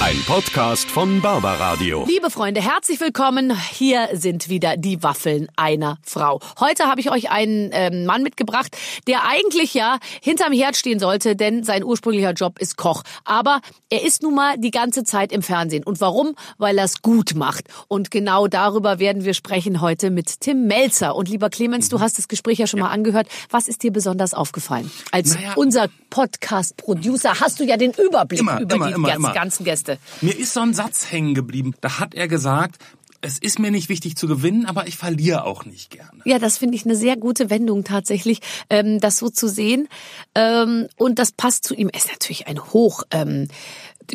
[0.00, 2.04] Ein Podcast von Barbaradio.
[2.06, 3.52] Liebe Freunde, herzlich willkommen.
[3.72, 6.40] Hier sind wieder die Waffeln einer Frau.
[6.60, 8.76] Heute habe ich euch einen ähm, Mann mitgebracht,
[9.08, 13.02] der eigentlich ja hinterm Herd stehen sollte, denn sein ursprünglicher Job ist Koch.
[13.24, 13.60] Aber
[13.90, 15.82] er ist nun mal die ganze Zeit im Fernsehen.
[15.82, 16.36] Und warum?
[16.58, 17.64] Weil er es gut macht.
[17.88, 21.16] Und genau darüber werden wir sprechen heute mit Tim Melzer.
[21.16, 23.26] Und lieber Clemens, du hast das Gespräch ja schon mal angehört.
[23.50, 24.90] Was ist dir besonders aufgefallen?
[25.10, 25.54] Als Naja.
[25.56, 29.32] unser Podcast-Producer hast du ja den Überblick Immer, über immer, die immer.
[29.32, 29.87] ganzen Gäste.
[30.20, 31.74] Mir ist so ein Satz hängen geblieben.
[31.80, 32.76] Da hat er gesagt,
[33.20, 36.20] es ist mir nicht wichtig zu gewinnen, aber ich verliere auch nicht gerne.
[36.24, 39.88] Ja, das finde ich eine sehr gute Wendung tatsächlich, ähm, das so zu sehen.
[40.34, 41.88] Ähm, und das passt zu ihm.
[41.88, 43.48] Er ist natürlich ein hoch ähm,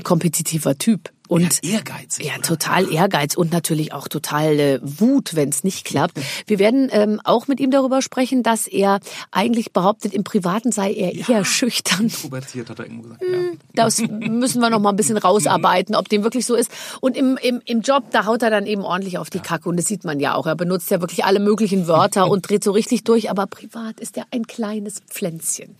[0.03, 1.11] kompetitiver Typ.
[1.29, 5.85] Und Ja, ehrgeizig, Ja, total Ehrgeiz und natürlich auch total äh, Wut, wenn es nicht
[5.85, 6.19] klappt.
[6.47, 8.99] Wir werden ähm, auch mit ihm darüber sprechen, dass er
[9.31, 12.03] eigentlich behauptet, im Privaten sei er eher schüchtern.
[12.03, 13.21] Introvertiert hat er irgendwo gesagt.
[13.21, 13.57] Hm.
[13.73, 16.69] Das müssen wir noch mal ein bisschen rausarbeiten, ob dem wirklich so ist.
[16.99, 19.69] Und im, im, im Job, da haut er dann eben ordentlich auf die Kacke.
[19.69, 20.45] Und das sieht man ja auch.
[20.45, 23.29] Er benutzt ja wirklich alle möglichen Wörter und dreht so richtig durch.
[23.29, 25.75] Aber privat ist er ein kleines Pflänzchen.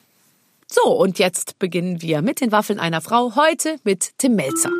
[0.67, 3.35] So, und jetzt beginnen wir mit den Waffeln einer Frau.
[3.35, 4.71] Heute mit Tim Melzer.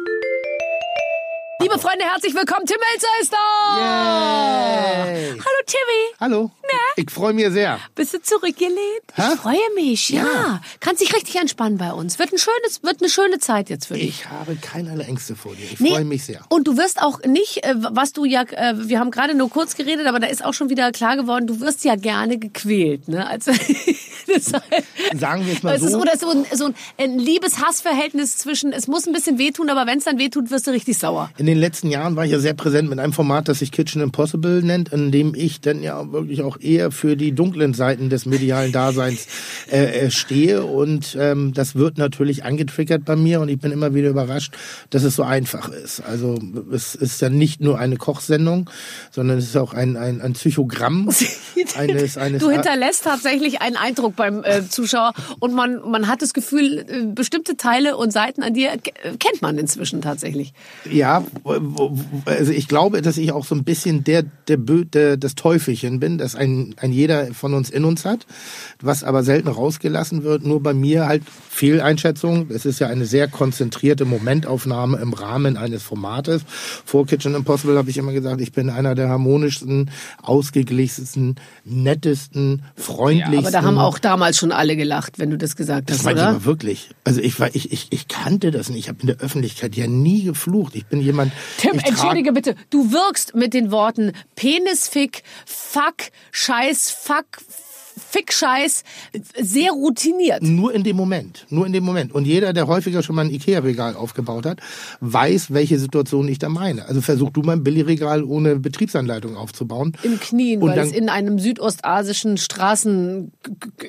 [1.63, 2.65] Liebe Freunde, herzlich willkommen.
[2.65, 5.05] Tim Melzer ist da.
[5.05, 5.29] Yay.
[5.29, 6.13] Hallo Timmy.
[6.19, 6.51] Hallo.
[6.95, 7.79] Ich freue mich sehr.
[7.95, 8.75] Bist du zurückgelehnt?
[9.15, 9.21] Hä?
[9.33, 10.23] Ich freue mich, ja.
[10.23, 10.61] Ja.
[10.79, 12.19] Kannst dich richtig entspannen bei uns.
[12.19, 14.03] Wird, ein schönes, wird eine schöne Zeit jetzt für dich.
[14.03, 15.65] Ich habe keinerlei Ängste vor dir.
[15.71, 16.41] Ich Nee, freue mich sehr.
[16.49, 19.75] Und du wirst auch nicht, äh, was du ja, äh, wir haben gerade nur kurz
[19.75, 23.25] geredet, aber da ist auch schon wieder klar geworden, du wirst ja gerne gequält, ne?
[23.27, 23.51] Also,
[25.19, 25.99] Sagen wir es mal es ist, so.
[25.99, 30.05] oder so ein, so ein, Liebes-Hass-Verhältnis zwischen, es muss ein bisschen wehtun, aber wenn es
[30.05, 31.31] dann wehtut, wirst du richtig sauer.
[31.37, 34.01] In den letzten Jahren war ich ja sehr präsent mit einem Format, das sich Kitchen
[34.01, 38.25] Impossible nennt, in dem ich dann ja wirklich auch eher für die dunklen Seiten des
[38.25, 39.27] medialen Daseins
[39.71, 40.65] äh, äh, stehe.
[40.65, 44.53] Und ähm, das wird natürlich angetriggert bei mir und ich bin immer wieder überrascht,
[44.89, 46.01] dass es so einfach ist.
[46.01, 46.39] Also
[46.71, 48.69] es ist ja nicht nur eine Kochsendung,
[49.11, 51.09] sondern es ist auch ein, ein, ein Psychogramm
[51.77, 56.33] eines, eines Du hinterlässt tatsächlich einen Eindruck beim äh, Zuschauer und man, man hat das
[56.33, 58.71] Gefühl, äh, bestimmte Teile und Seiten an dir
[59.19, 60.53] kennt man inzwischen tatsächlich.
[60.89, 65.99] Ja, also ich glaube, dass ich auch so ein bisschen der, der, der das Teufelchen
[65.99, 68.25] bin, das ein, ein jeder von uns in uns hat,
[68.81, 70.45] was aber selten rausgelassen wird.
[70.45, 72.49] Nur bei mir halt Fehleinschätzung.
[72.49, 76.43] Es ist ja eine sehr konzentrierte Momentaufnahme im Rahmen eines Formates.
[76.85, 83.37] Vor Kitchen Impossible habe ich immer gesagt, ich bin einer der harmonischsten, ausgeglichensten, nettesten, freundlichsten.
[83.37, 86.13] Aber da haben auch damals schon alle gelacht, wenn du das gesagt Das hast, ich
[86.13, 86.29] oder?
[86.29, 86.89] aber wirklich.
[87.03, 88.79] Also ich war, ich, ich, ich kannte das nicht.
[88.79, 90.75] Ich habe in der Öffentlichkeit ja nie geflucht.
[90.75, 91.32] Ich bin jemand.
[91.57, 97.25] Tim, ich entschuldige bitte, du wirkst mit den Worten Penisfick, Fuck, Scheiß, Fuck,
[97.97, 98.83] Fick, Scheiß
[99.39, 100.41] sehr routiniert.
[100.43, 101.45] Nur in dem Moment.
[101.49, 102.13] Nur in dem Moment.
[102.13, 104.59] Und jeder, der häufiger schon mal ein Ikea-Regal aufgebaut hat,
[105.01, 106.85] weiß, welche Situation ich da meine.
[106.87, 109.93] Also versuch du mal ein Billigregal ohne Betriebsanleitung aufzubauen.
[110.03, 113.31] Im Knien, Und weil dann- es in einem südostasischen Straßen,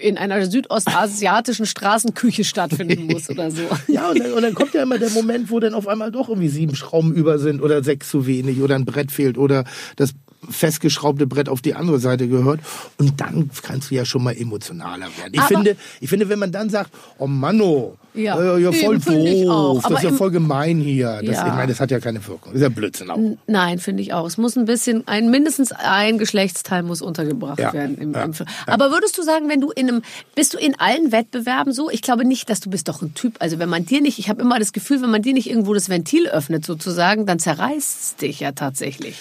[0.00, 3.62] in einer südostasiatischen Straßenküche stattfinden muss oder so.
[3.88, 6.28] Ja, und dann, und dann kommt ja immer der Moment, wo dann auf einmal doch
[6.28, 9.64] irgendwie sieben Schrauben über sind oder sechs zu wenig oder ein Brett fehlt oder
[9.96, 10.12] das
[10.50, 12.60] festgeschraubte Brett auf die andere Seite gehört.
[12.98, 15.32] Und dann kannst du ja schon mal emotionaler werden.
[15.32, 18.96] Ich Aber- finde, ich finde, wenn man dann sagt, oh Manno, Ja, äh, ja voll
[18.96, 21.20] eben, ich doof, das ist ja voll gemein hier.
[21.22, 21.46] Das, Ja.
[21.48, 22.52] Ich meine, das hat ja keine Wirkung.
[22.52, 23.18] Das ist ja Blödsinn auch.
[23.46, 24.26] Nein, finde ich auch.
[24.26, 27.98] Es muss ein bisschen, ein, mindestens ein Geschlechtsteil muss untergebracht Ja, werden.
[27.98, 28.32] Im, ja, im.
[28.66, 30.02] Aber würdest du sagen, wenn du in einem,
[30.34, 31.90] bist du in allen Wettbewerben so?
[31.90, 33.36] Ich glaube nicht, dass du bist doch ein Typ.
[33.40, 35.74] Also wenn man dir nicht, ich habe immer das Gefühl, wenn man dir nicht irgendwo
[35.74, 39.16] das Ventil öffnet sozusagen, dann zerreißt es dich ja tatsächlich.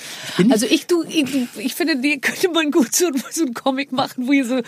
[0.52, 1.26] Also ich, du, ich,
[1.58, 4.60] ich finde, dir könnte man gut so, so einen Comic machen, wo hier so,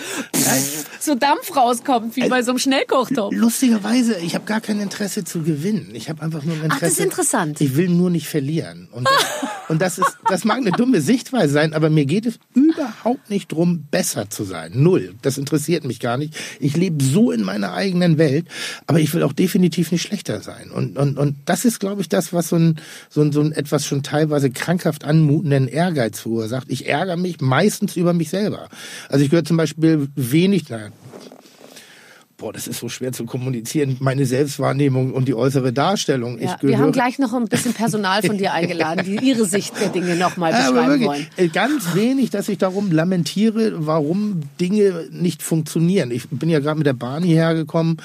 [1.00, 3.34] so Dampf rauskommt, wie bei so einem Schnellkochtopf.
[3.34, 5.90] Lustigerweise, ich habe gar kein Interesse zu gewinnen.
[5.94, 6.78] Ich habe einfach nur ein Interesse.
[6.78, 7.62] Ach, das ist interessant.
[7.62, 8.88] Ich will nur nicht verlieren.
[8.92, 9.26] Und das,
[9.70, 13.52] und das ist, das mag eine dumme Sichtweise sein, aber mir geht es überhaupt nicht
[13.52, 14.72] drum, besser zu sein.
[14.76, 15.16] Null.
[15.22, 16.36] Das interessiert mich gar nicht.
[16.60, 18.48] Ich lebe so in meiner eigenen Welt,
[18.88, 20.72] aber ich will auch definitiv nicht schlechter sein.
[20.72, 22.80] Und, und, und das ist, glaube ich, das, was so ein,
[23.10, 26.68] so ein, so ein etwas schon teilweise krankhaft anmutenden Ehrgeiz verursacht.
[26.70, 28.70] Ich ärgere mich meistens über mich selber.
[29.10, 30.90] Also ich gehöre zum Beispiel wenig, na,
[32.38, 36.38] boah, das ist so schwer zu kommunizieren, meine Selbstwahrnehmung und die äußere Darstellung.
[36.40, 39.88] Ja, wir haben gleich noch ein bisschen Personal von dir eingeladen, die ihre Sicht der
[39.90, 41.52] Dinge nochmal beschreiben wirklich, wollen.
[41.54, 46.12] Ganz wenig, dass ich darum lamentiere, warum Dinge nicht funktionieren.
[46.12, 47.98] Ich bin ja gerade mit der Bahn hierher gekommen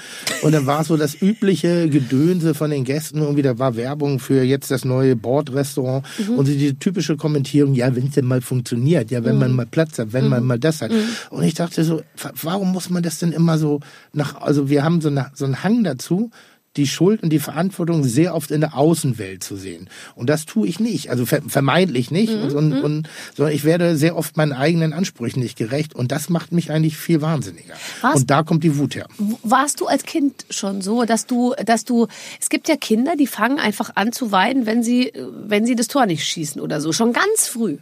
[0.43, 3.19] und dann war so das übliche Gedönse von den Gästen.
[3.19, 6.35] Irgendwie da war Werbung für jetzt das neue Bordrestaurant Mhm.
[6.35, 9.41] und so die typische Kommentierung, ja, wenn es denn mal funktioniert, ja, wenn Mhm.
[9.41, 10.93] man mal Platz hat, wenn man mal das hat.
[11.31, 13.81] Und ich dachte so, wa- warum muss man das denn immer so
[14.21, 16.31] nach, also wir haben so, eine, so einen Hang dazu,
[16.77, 19.89] die Schuld und die Verantwortung sehr oft in der Außenwelt zu sehen.
[20.15, 22.57] Und das tue ich nicht, also vermeintlich nicht, mhm.
[22.57, 26.53] und, und, sondern ich werde sehr oft meinen eigenen Ansprüchen nicht gerecht und das macht
[26.53, 27.75] mich eigentlich viel wahnsinniger.
[28.03, 29.09] Warst, und da kommt die Wut her.
[29.43, 32.07] Warst du als Kind schon so, dass du, dass du,
[32.41, 35.89] es gibt ja Kinder, die fangen einfach an zu weinen, wenn sie, wenn sie das
[35.89, 37.79] Tor nicht schießen oder so, schon ganz früh.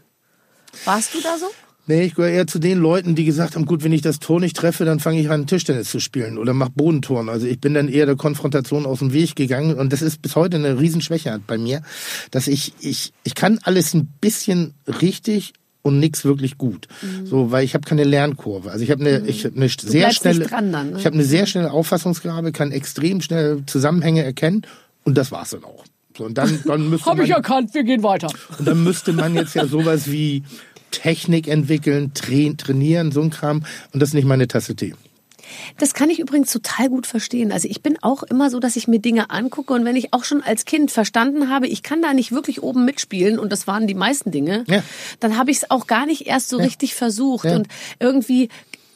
[0.86, 1.46] Warst du da so?
[1.88, 4.40] Nee, ich gehöre eher zu den Leuten, die gesagt haben, gut, wenn ich das Tor
[4.40, 7.30] nicht treffe, dann fange ich an, Tischtennis zu spielen oder mach Bodentoren.
[7.30, 10.36] Also ich bin dann eher der Konfrontation aus dem Weg gegangen und das ist bis
[10.36, 11.82] heute eine Riesenschwäche bei mir,
[12.30, 16.88] dass ich, ich, ich kann alles ein bisschen richtig und nix wirklich gut.
[17.00, 17.26] Mhm.
[17.26, 18.70] So, weil ich habe keine Lernkurve.
[18.70, 19.28] Also ich habe eine, mhm.
[19.28, 20.94] ich hab eine sehr schnelle, dann, ne?
[20.98, 24.62] ich habe eine sehr schnelle Auffassungsgabe, kann extrem schnell Zusammenhänge erkennen
[25.04, 25.84] und das war's dann auch.
[26.18, 28.28] So, und dann, dann müsste Habe ich erkannt, wir gehen weiter.
[28.58, 30.42] Und dann müsste man jetzt ja sowas wie
[30.90, 33.64] Technik entwickeln, trainieren, so ein Kram.
[33.92, 34.94] Und das ist nicht meine Tasse Tee.
[35.78, 37.52] Das kann ich übrigens total gut verstehen.
[37.52, 40.24] Also ich bin auch immer so, dass ich mir Dinge angucke und wenn ich auch
[40.24, 43.86] schon als Kind verstanden habe, ich kann da nicht wirklich oben mitspielen und das waren
[43.86, 44.82] die meisten Dinge, ja.
[45.20, 46.64] dann habe ich es auch gar nicht erst so ja.
[46.64, 47.56] richtig versucht ja.
[47.56, 47.68] und
[47.98, 48.48] irgendwie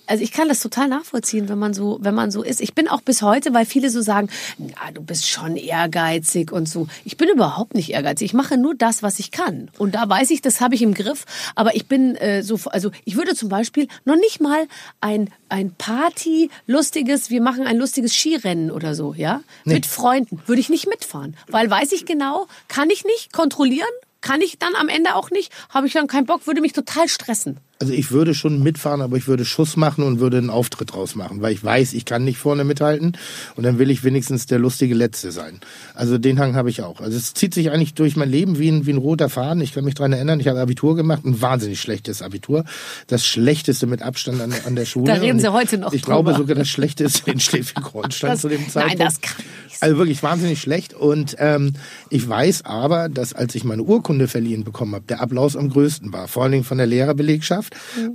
[0.06, 2.60] also ich kann das total nachvollziehen, wenn man so, wenn man so ist.
[2.60, 4.28] Ich bin auch bis heute, weil viele so sagen,
[4.58, 6.88] na, du bist schon ehrgeizig und so.
[7.04, 8.26] Ich bin überhaupt nicht ehrgeizig.
[8.26, 9.70] Ich mache nur das, was ich kann.
[9.78, 11.24] Und da weiß ich, das habe ich im Griff.
[11.54, 14.66] Aber ich bin äh, so, also ich würde zum Beispiel noch nicht mal
[15.00, 19.74] ein ein Party lustiges, wir machen ein lustiges Skirennen oder so, ja, nee.
[19.74, 23.86] mit Freunden würde ich nicht mitfahren, weil weiß ich genau, kann ich nicht kontrollieren,
[24.22, 27.08] kann ich dann am Ende auch nicht, habe ich dann keinen Bock, würde mich total
[27.08, 27.58] stressen.
[27.82, 31.16] Also ich würde schon mitfahren, aber ich würde Schuss machen und würde einen Auftritt draus
[31.16, 33.16] machen, weil ich weiß, ich kann nicht vorne mithalten
[33.56, 35.58] und dann will ich wenigstens der lustige Letzte sein.
[35.92, 37.00] Also den Hang habe ich auch.
[37.00, 39.60] Also es zieht sich eigentlich durch mein Leben wie ein, wie ein roter Faden.
[39.64, 42.64] Ich kann mich dran erinnern, ich habe Abitur gemacht, ein wahnsinnig schlechtes Abitur.
[43.08, 45.06] Das schlechteste mit Abstand an, an der Schule.
[45.06, 46.22] Da reden Sie heute noch Ich drüber.
[46.22, 48.98] glaube sogar das schlechteste in Schleswig-Holstein zu dem Zeitpunkt.
[49.00, 49.82] Nein, das kann nicht.
[49.82, 51.72] Also wirklich wahnsinnig schlecht und ähm,
[52.08, 56.12] ich weiß aber, dass als ich meine Urkunde verliehen bekommen habe, der Applaus am größten
[56.12, 56.28] war.
[56.28, 57.71] Vor allen Dingen von der Lehrerbelegschaft.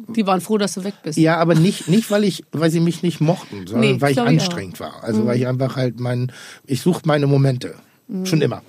[0.10, 1.18] Die waren froh, dass du weg bist.
[1.18, 4.20] Ja, aber nicht, nicht weil ich, weil sie mich nicht mochten, sondern nee, weil ich
[4.20, 5.04] anstrengend ich war.
[5.04, 5.28] Also mhm.
[5.28, 6.32] weil ich einfach halt mein,
[6.66, 7.76] ich suche meine Momente.
[8.08, 8.26] Mhm.
[8.26, 8.62] Schon immer.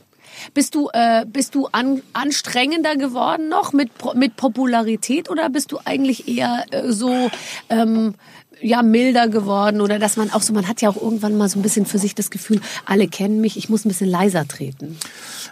[0.54, 5.78] Bist du, äh, bist du an, anstrengender geworden noch mit, mit Popularität oder bist du
[5.84, 7.30] eigentlich eher äh, so
[7.70, 8.14] ähm,
[8.60, 11.58] ja milder geworden oder dass man auch so, man hat ja auch irgendwann mal so
[11.58, 14.96] ein bisschen für sich das Gefühl, alle kennen mich, ich muss ein bisschen leiser treten.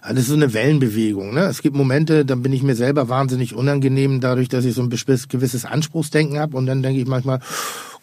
[0.02, 1.34] Das ist so eine Wellenbewegung.
[1.34, 1.40] Ne?
[1.42, 4.90] Es gibt Momente, da bin ich mir selber wahnsinnig unangenehm, dadurch, dass ich so ein
[4.90, 7.40] gewisses Anspruchsdenken habe und dann denke ich manchmal,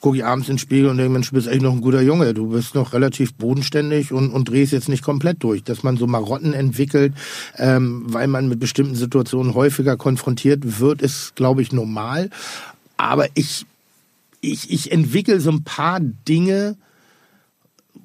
[0.04, 2.34] gucke ich abends ins Spiegel und denke, Mensch, du bist echt noch ein guter Junge.
[2.34, 5.64] Du bist noch relativ bodenständig und, und drehst jetzt nicht komplett durch.
[5.64, 7.14] Dass man so Marotten entwickelt,
[7.58, 12.30] ähm, weil man mit bestimmten Situationen häufiger konfrontiert wird, ist, glaube ich, normal.
[12.98, 13.66] Aber ich
[14.44, 16.78] ich, ich entwickle so ein paar Dinge,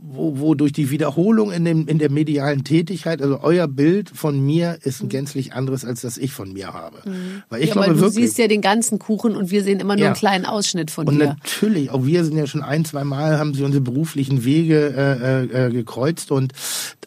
[0.01, 4.41] wo, wo durch die Wiederholung in, dem, in der medialen Tätigkeit, also euer Bild von
[4.41, 5.11] mir ist ein mhm.
[5.11, 6.99] gänzlich anderes, als das ich von mir habe.
[7.05, 7.43] Mhm.
[7.49, 9.95] Weil ich ja, glaube du wirklich, siehst ja den ganzen Kuchen und wir sehen immer
[9.95, 10.07] nur ja.
[10.09, 11.23] einen kleinen Ausschnitt von und dir.
[11.23, 14.95] Und natürlich, auch wir sind ja schon ein, zwei Mal, haben sie unsere beruflichen Wege
[14.97, 16.53] äh, äh, äh, gekreuzt und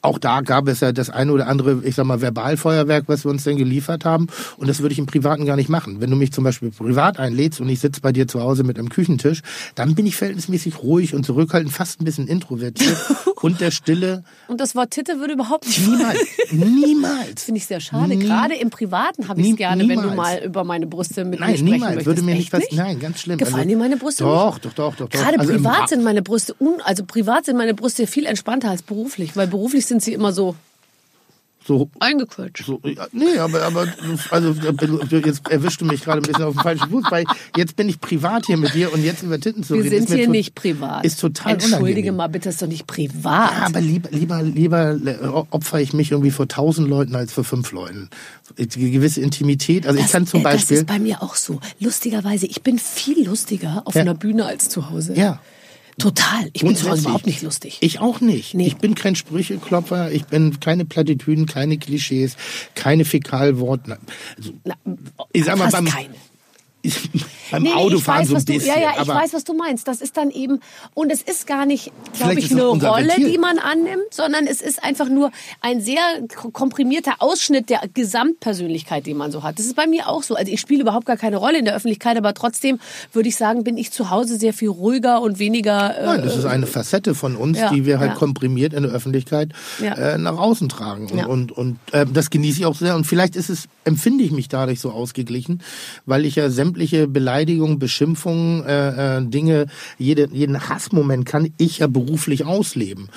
[0.03, 3.29] auch da gab es ja das eine oder andere, ich sag mal, Verbalfeuerwerk, was wir
[3.29, 4.27] uns denn geliefert haben.
[4.57, 6.01] Und das würde ich im Privaten gar nicht machen.
[6.01, 8.79] Wenn du mich zum Beispiel privat einlädst und ich sitze bei dir zu Hause mit
[8.79, 9.41] einem Küchentisch,
[9.75, 12.90] dann bin ich verhältnismäßig ruhig und zurückhaltend, fast ein bisschen introvertiert
[13.41, 14.23] und der Stille.
[14.47, 16.19] Und das Wort Titte würde überhaupt nicht Niemals.
[16.51, 17.43] Niemals.
[17.43, 18.15] Finde ich sehr schade.
[18.15, 20.03] Nie, Gerade im Privaten habe ich es gerne, niemals.
[20.03, 21.95] wenn du mal über meine Brüste mit nein, mir sprechen niemals.
[21.95, 22.05] Möchtest.
[22.05, 23.37] Würde mir nicht was, nein, ganz schlimm.
[23.37, 24.59] Gefallen also, dir meine Brüste doch?
[24.59, 25.09] Doch, doch, doch, doch.
[25.09, 28.81] Gerade also privat sind meine Brüste, un, also privat sind meine Brüste viel entspannter als
[28.81, 30.55] beruflich, weil beruflich sind sie immer so
[31.77, 32.65] so eingequetscht.
[32.65, 33.87] So, ja, nee, aber, aber
[34.29, 34.53] also
[35.09, 37.25] jetzt erwischst du mich gerade ein bisschen auf dem falschen Fuß, weil
[37.55, 39.91] jetzt bin ich privat hier mit dir und jetzt über Titten zu Wir reden.
[39.91, 41.05] Wir sind hier nicht privat.
[41.05, 42.15] Ist total Entschuldige unangenehm.
[42.15, 43.51] mal, bitte ist doch nicht privat.
[43.51, 47.71] Ja, aber lieber, lieber, lieber opfer ich mich irgendwie vor tausend Leuten als vor fünf
[47.71, 48.09] Leuten.
[48.57, 49.87] Die gewisse Intimität.
[49.87, 50.77] Also das, ich kann zum Beispiel.
[50.77, 51.59] Das ist bei mir auch so.
[51.79, 54.01] Lustigerweise, ich bin viel lustiger auf ja.
[54.01, 55.13] einer Bühne als zu Hause.
[55.15, 55.39] Ja.
[55.97, 56.49] Total.
[56.53, 57.77] Ich bin Hause überhaupt nicht lustig.
[57.81, 58.53] Ich auch nicht.
[58.53, 58.67] Nee.
[58.67, 62.35] Ich bin kein Sprücheklopfer, ich bin keine Plattitüden, keine Klischees,
[62.75, 63.99] keine Fäkalworte.
[64.37, 64.53] Also,
[65.33, 66.15] ich sag mal, beim, keine.
[67.51, 68.75] beim nee, Autofahren so ein du, bisschen.
[68.75, 69.87] Ja, ja, ich weiß, was du meinst.
[69.87, 70.59] Das ist dann eben,
[70.93, 73.31] und es ist gar nicht, glaube ich, eine Rolle, Ventil.
[73.31, 76.01] die man annimmt, sondern es ist einfach nur ein sehr
[76.53, 79.59] komprimierter Ausschnitt der Gesamtpersönlichkeit, die man so hat.
[79.59, 80.35] Das ist bei mir auch so.
[80.35, 82.79] Also ich spiele überhaupt gar keine Rolle in der Öffentlichkeit, aber trotzdem
[83.13, 85.97] würde ich sagen, bin ich zu Hause sehr viel ruhiger und weniger.
[85.97, 88.17] Äh, Nein, das ist eine Facette von uns, ja, die wir halt ja.
[88.17, 89.93] komprimiert in der Öffentlichkeit ja.
[89.93, 91.07] äh, nach außen tragen.
[91.11, 92.95] Und, und, und äh, das genieße ich auch sehr.
[92.95, 95.61] Und vielleicht ist es, empfinde ich mich dadurch so ausgeglichen,
[96.05, 99.65] weil ich ja sämtliche sämtliche Beleidigungen, Beschimpfungen, äh, äh, Dinge,
[99.97, 103.09] jede, jeden Hassmoment kann ich ja beruflich ausleben.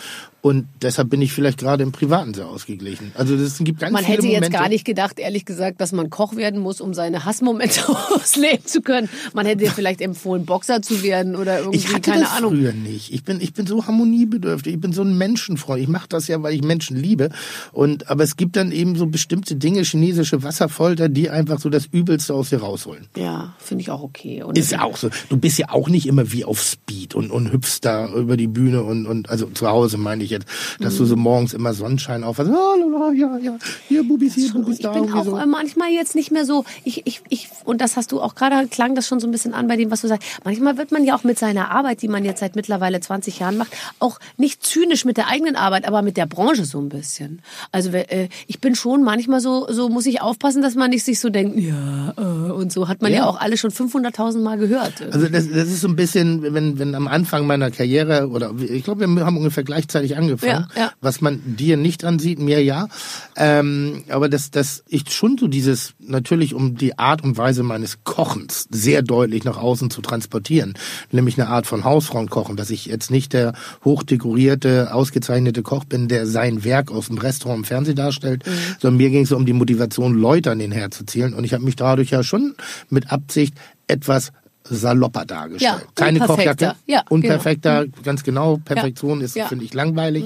[0.44, 3.12] Und deshalb bin ich vielleicht gerade im Privaten sehr ausgeglichen.
[3.14, 4.44] Also es gibt ganz Man viele hätte Momente.
[4.48, 7.80] jetzt gar nicht gedacht, ehrlich gesagt, dass man Koch werden muss, um seine Hassmomente
[8.14, 9.08] ausleben zu können.
[9.32, 12.52] Man hätte vielleicht empfohlen, Boxer zu werden oder irgendwie, Ich hatte keine das Ahnung.
[12.56, 13.10] früher nicht.
[13.14, 14.74] Ich bin, ich bin so harmoniebedürftig.
[14.74, 15.80] Ich bin so ein Menschenfreund.
[15.80, 17.30] Ich mache das ja, weil ich Menschen liebe.
[17.72, 21.86] Und aber es gibt dann eben so bestimmte Dinge, chinesische Wasserfolter, die einfach so das
[21.86, 23.06] Übelste aus dir rausholen.
[23.16, 24.42] Ja, finde ich auch okay.
[24.42, 25.08] Und Ist ja auch so.
[25.30, 28.46] Du bist ja auch nicht immer wie auf Speed und, und hüpfst da über die
[28.48, 30.46] Bühne und, und also zu Hause meine ich jetzt,
[30.80, 30.98] dass Mhm.
[30.98, 32.48] du so morgens immer Sonnenschein auf hast.
[32.48, 33.56] Ah, ja, ja,
[33.88, 34.92] hier Bubis, hier Bubis ich da.
[34.92, 35.46] bin irgendwie auch so.
[35.46, 38.94] manchmal jetzt nicht mehr so, ich, ich, ich, und das hast du auch gerade, klang
[38.94, 40.26] das schon so ein bisschen an bei dem, was du sagst.
[40.44, 43.56] Manchmal wird man ja auch mit seiner Arbeit, die man jetzt seit mittlerweile 20 Jahren
[43.56, 47.40] macht, auch nicht zynisch mit der eigenen Arbeit, aber mit der Branche so ein bisschen.
[47.72, 51.20] Also äh, ich bin schon manchmal so, so muss ich aufpassen, dass man nicht sich
[51.20, 53.26] so denkt, ja, äh, und so hat man ja, Ja.
[53.26, 54.94] auch alle schon 500.000 Mal gehört.
[55.12, 58.84] Also das, das ist so ein bisschen, wenn, wenn am Anfang meiner Karriere, oder ich
[58.84, 60.92] glaube, wir haben ungefähr gleichzeitig angefangen, Ja, ja.
[61.00, 62.88] was man dir nicht ansieht, mir ja.
[63.36, 68.04] Ähm, aber dass dass ich schon so dieses, natürlich um die Art und Weise meines
[68.04, 70.74] Kochens sehr deutlich nach außen zu transportieren,
[71.10, 73.54] nämlich eine Art von Hausfrauenkochen, dass ich jetzt nicht der
[73.84, 78.50] hochdekorierte, ausgezeichnete Koch bin, der sein Werk aus dem Restaurant im Fernsehen darstellt, Mhm.
[78.80, 81.34] sondern mir ging es um die Motivation, Leute an den Herd zu zielen.
[81.34, 82.54] Und ich habe mich dadurch ja schon
[82.90, 83.54] mit Absicht
[83.86, 84.32] etwas
[84.68, 85.80] salopper dargestellt.
[85.80, 86.20] Ja, Keine.
[86.20, 88.58] Kochjacke, Ja, unperfekter, ganz genau.
[88.64, 89.44] Perfektion ist, Ja.
[89.44, 89.48] Mhm.
[89.48, 90.24] finde ich, langweilig.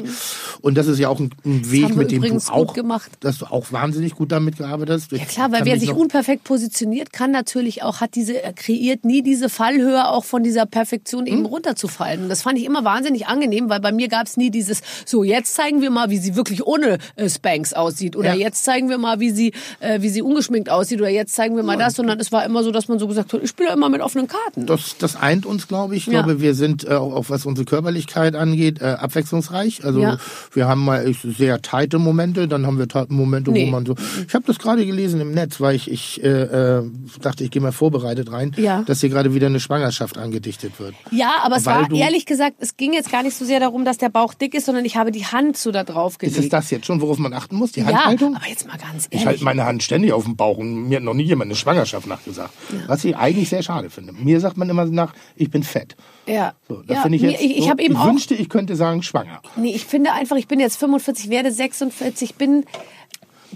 [0.61, 3.11] Und das ist ja auch ein, ein Weg, mit dem du auch, gemacht.
[3.21, 5.13] dass du auch wahnsinnig gut damit gearbeitet hast.
[5.13, 9.23] Ja klar, weil wer sich unperfekt positioniert, kann natürlich auch, hat diese, er kreiert nie
[9.23, 11.47] diese Fallhöhe auch von dieser Perfektion eben Hm?
[11.47, 12.23] runterzufallen.
[12.25, 15.25] Und das fand ich immer wahnsinnig angenehm, weil bei mir gab es nie dieses, so
[15.25, 18.41] jetzt zeigen wir mal, wie sie wirklich ohne äh, Spanks aussieht oder Ja.
[18.47, 21.63] jetzt zeigen wir mal, wie sie, äh, wie sie ungeschminkt aussieht oder jetzt zeigen wir
[21.65, 23.89] mal das, sondern es war immer so, dass man so gesagt hat, ich spiele immer
[23.89, 24.67] mit offenen Karten.
[24.67, 26.07] Das, das eint uns, glaube ich.
[26.07, 26.23] Ich Ja.
[26.23, 29.85] glaube, wir sind äh, auch, auch was unsere Körperlichkeit angeht, äh, abwechslungsreich.
[29.85, 30.19] Also Ja.
[30.53, 33.67] wir haben mal ich, sehr teite Momente, dann haben wir Momente, Nee.
[33.67, 33.95] wo man so.
[34.27, 36.29] Ich habe das gerade gelesen im Netz, weil ich, ich äh,
[36.79, 36.83] äh,
[37.21, 38.83] dachte, ich gehe mal vorbereitet rein, Ja.
[38.83, 40.95] dass hier gerade wieder eine Schwangerschaft angedichtet wird.
[41.11, 43.85] Ja, aber es Weil war ehrlich gesagt, es ging jetzt gar nicht so sehr darum,
[43.85, 46.37] dass der Bauch dick ist, sondern ich habe die Hand so da drauf gelegt.
[46.39, 47.73] Ist es das jetzt schon, worauf man achten muss?
[47.73, 48.37] Die ja, Handhaltung?
[48.37, 49.27] aber jetzt mal ganz Ich ehrlich.
[49.27, 52.07] halte meine Hand ständig auf dem Bauch und mir hat noch nie jemand eine Schwangerschaft
[52.07, 52.51] nachgesagt.
[52.87, 54.13] Was ich eigentlich sehr schade finde.
[54.19, 55.97] Mir sagt man immer nach, ich bin fett.
[56.27, 56.55] ja.
[56.69, 57.41] So, das ja, finde ich jetzt.
[57.41, 59.41] ich, ich so, habe eben ich auch wünschte, ich könnte sagen schwanger.
[59.57, 62.65] Nee, ich finde einfach, ich bin jetzt 45, werde 46, bin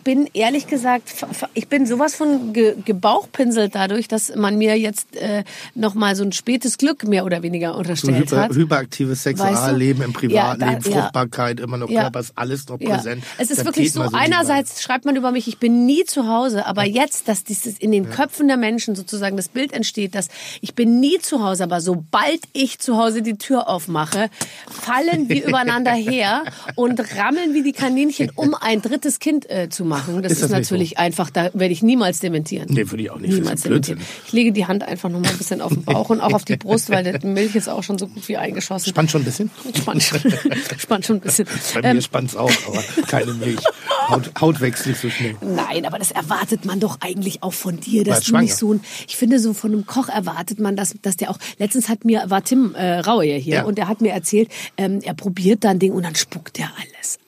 [0.04, 1.14] bin ehrlich gesagt,
[1.54, 5.44] ich bin sowas von ge gebauchpinselt dadurch, dass man mir jetzt äh,
[5.74, 8.54] noch mal so ein spätes Glück mehr oder weniger So unterstellt hyper, hat.
[8.54, 10.18] hyperaktives Sexualleben Weißt im du?
[10.18, 10.80] Privatleben, Ja, da- ja.
[11.02, 12.02] Fruchtbarkeit, immer noch Ja.
[12.02, 12.96] Körper ist alles noch Ja.
[12.96, 13.22] präsent.
[13.38, 16.26] Es ist Da wirklich so, die einerseits schreibt man über mich, ich bin nie zu
[16.26, 20.28] Hause, aber jetzt, dass dieses in den Köpfen der Menschen sozusagen das Bild entsteht, dass
[20.60, 24.30] ich bin nie zu Hause, aber sobald ich zu Hause die Tür aufmache,
[24.68, 26.44] fallen wir übereinander her
[26.74, 29.91] und rammeln wie die Kaninchen, um ein drittes Kind äh, zu machen.
[29.98, 32.66] Das Ist ist, das natürlich einfach, da werde ich niemals dementieren.
[32.70, 33.32] Nee, würde ich auch nicht.
[33.32, 34.00] Niemals dementieren.
[34.26, 36.44] Ich lege die Hand einfach noch mal ein bisschen auf den Bauch und auch auf
[36.44, 38.90] die Brust, weil die Milch ist auch schon so gut wie eingeschossen.
[38.90, 39.50] Spannt schon ein bisschen.
[39.76, 40.20] Spannt schon,
[40.78, 41.46] spannt schon ein bisschen.
[41.74, 43.60] Bei Ähm, mir spannt's auch, aber keine Milch.
[44.08, 45.36] Haut, Haut wächst nicht so schnell.
[45.40, 48.80] Nein, aber das erwartet man doch eigentlich auch von dir, dass du nicht so ein,
[49.06, 52.24] ich finde so von einem Koch erwartet man, dass, dass der auch, letztens hat mir,
[52.26, 53.62] war Tim äh, Raue hier Ja.
[53.64, 57.18] und der hat mir erzählt, ähm, er probiert dann Ding und dann spuckt er alles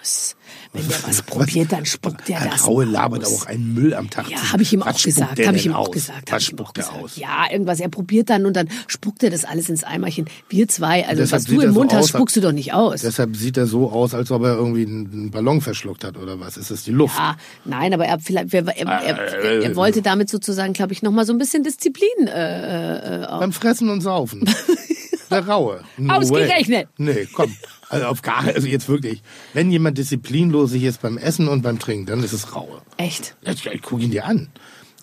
[0.00, 0.36] aus.
[0.72, 3.42] Wenn der was probiert, dann spuckt er Ein das Raue labert aus.
[3.42, 4.30] auch einen Müll am Tag.
[4.30, 5.38] Ja, habe ich ihm Was auch gesagt.
[5.38, 6.30] der Habe ich ihm auch gesagt.
[6.30, 7.16] Was spuckt er aus?
[7.16, 7.80] Ja, irgendwas.
[7.80, 10.26] Er probiert dann und dann spuckt er das alles ins Eimerchen.
[10.48, 13.00] Wir zwei, also was du im so Mund hast, aus, spuckst du doch nicht aus.
[13.00, 16.56] Deshalb sieht er so aus, als ob er irgendwie einen Ballon verschluckt hat oder was.
[16.56, 17.18] Ist das die Luft?
[17.18, 21.26] Ah, nein, aber er, vielleicht, er, er, er, er wollte damit sozusagen, glaube ich, nochmal
[21.26, 22.08] so ein bisschen Disziplin.
[22.26, 23.40] Äh, äh, auch.
[23.40, 24.48] Beim Fressen und Saufen.
[25.30, 25.82] Der Raue.
[25.96, 26.88] No Ausgerechnet.
[26.96, 27.14] Way.
[27.14, 27.54] Nee, komm.
[27.90, 29.20] Also auf gar, also jetzt wirklich.
[29.52, 32.80] Wenn jemand disziplinlos ist beim Essen und beim Trinken, dann ist es Raue.
[32.96, 33.36] Echt?
[33.42, 34.48] Ich, ich gucke ihn dir an.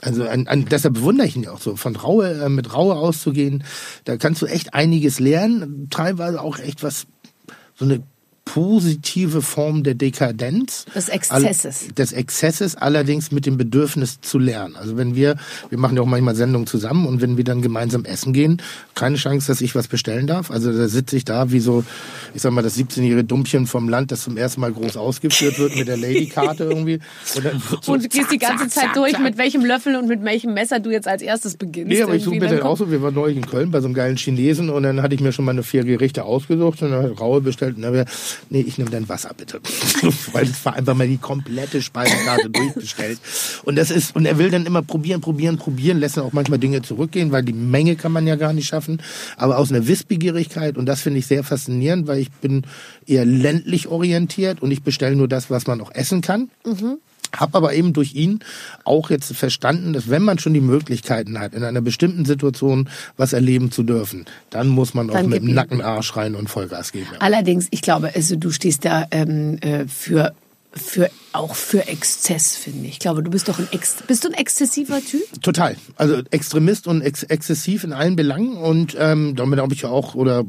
[0.01, 1.75] Also an, an, deshalb bewundere ich ihn ja auch so.
[1.75, 3.65] Von Raue, äh, mit Raue auszugehen,
[4.05, 5.89] da kannst du echt einiges lernen.
[5.89, 7.07] Teilweise auch echt was,
[7.75, 8.03] so eine
[8.53, 10.85] positive Form der Dekadenz.
[10.95, 11.87] Des Exzesses.
[11.95, 14.75] Des Exzesses, allerdings mit dem Bedürfnis zu lernen.
[14.77, 15.35] Also wenn wir,
[15.69, 18.61] wir machen ja auch manchmal Sendungen zusammen und wenn wir dann gemeinsam essen gehen,
[18.95, 20.49] keine Chance, dass ich was bestellen darf.
[20.49, 21.83] Also da sitze ich da wie so,
[22.33, 25.75] ich sag mal, das 17-jährige Dummchen vom Land, das zum ersten Mal groß ausgeführt wird
[25.75, 26.99] mit der Ladykarte irgendwie.
[27.35, 27.43] Und,
[27.83, 29.23] so Und du gehst die ganze zack, Zeit zack, durch, zack.
[29.23, 31.89] mit welchem Löffel und mit welchem Messer du jetzt als erstes beginnst.
[31.89, 33.87] Nee, aber ich suche mir Dann auch so, wir waren neulich in Köln bei so
[33.87, 37.05] einem geilen Chinesen und dann hatte ich mir schon meine vier Gerichte ausgesucht und dann
[37.11, 37.75] Raue bestellt.
[37.75, 38.05] Und dann
[38.49, 39.59] nee, ich nehme dann Wasser bitte.
[40.31, 43.19] Weil es war einfach mal die komplette Speisekarte durchbestellt.
[43.63, 46.59] Und das ist, und er will dann immer probieren, probieren, probieren, lässt dann auch manchmal
[46.59, 49.01] Dinge zurückgehen, weil die Menge kann man ja gar nicht schaffen.
[49.37, 52.63] Aber aus einer Wissbegierigkeit, und das finde ich sehr faszinierend, weil ich bin
[53.05, 56.49] eher ländlich orientiert und ich bestelle nur das, was man auch essen kann.
[56.65, 56.97] Mhm.
[57.35, 58.39] Hab aber eben durch ihn
[58.83, 63.33] auch jetzt verstanden, dass wenn man schon die Möglichkeiten hat, in einer bestimmten Situation was
[63.33, 65.55] erleben zu dürfen, dann muss man auch Dann mit gib dem ihm.
[65.55, 67.07] Nackenarsch rein und Vollgas geben.
[67.19, 70.33] Allerdings, ich glaube, also du stehst da ähm, äh, für
[70.73, 72.93] für auch für Exzess, finde ich.
[72.93, 75.21] Ich glaube, du bist doch ein Ex bist du ein exzessiver Typ?
[75.41, 75.75] Total.
[75.95, 78.57] Also Extremist und ex exzessiv in allen Belangen.
[78.57, 80.43] Und ähm, damit habe ich ja auch, oder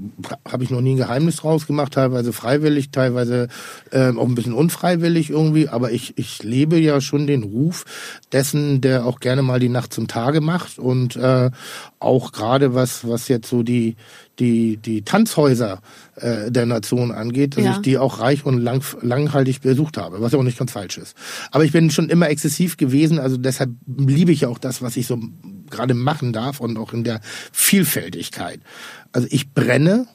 [0.50, 3.48] habe ich noch nie ein Geheimnis draus gemacht, teilweise freiwillig, teilweise
[3.92, 5.68] ähm, auch ein bisschen unfreiwillig irgendwie.
[5.68, 7.84] Aber ich, ich lebe ja schon den Ruf
[8.32, 10.78] dessen, der auch gerne mal die Nacht zum Tage macht.
[10.78, 11.50] Und äh,
[11.98, 13.96] auch gerade was, was jetzt so die,
[14.38, 15.80] die, die Tanzhäuser
[16.16, 17.72] äh, der Nation angeht, dass Ja.
[17.72, 20.98] ich die auch reich und lang, langhaltig besucht habe, was ja auch nicht ganz falsch
[20.98, 21.16] ist.
[21.50, 25.06] Aber ich bin schon immer exzessiv gewesen, also deshalb liebe ich auch das, was ich
[25.06, 25.18] so
[25.70, 27.20] gerade machen darf und auch in der
[27.52, 28.60] Vielfältigkeit.
[29.12, 30.06] Also ich brenne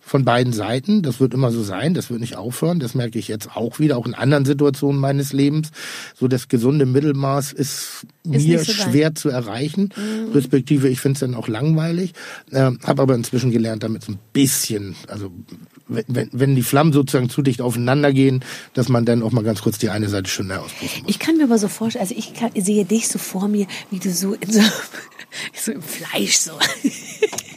[0.00, 1.02] von beiden Seiten.
[1.02, 1.94] Das wird immer so sein.
[1.94, 2.80] Das wird nicht aufhören.
[2.80, 5.70] Das merke ich jetzt auch wieder, auch in anderen Situationen meines Lebens.
[6.14, 9.90] So das gesunde Mittelmaß ist, mir so schwer zu erreichen.
[10.32, 12.12] Respektive, ich finde es dann auch langweilig.
[12.52, 15.30] Ähm, Habe aber inzwischen gelernt, damit so ein bisschen, also
[15.88, 19.62] wenn, wenn, die Flammen sozusagen zu dicht aufeinander gehen, dass man dann auch mal ganz
[19.62, 21.10] kurz die eine Seite schneller auspusten muss.
[21.10, 23.98] Ich kann mir aber so vorstellen, also ich kann, sehe dich so vor mir, wie
[23.98, 24.60] du so in so,
[25.54, 26.52] so im Fleisch so,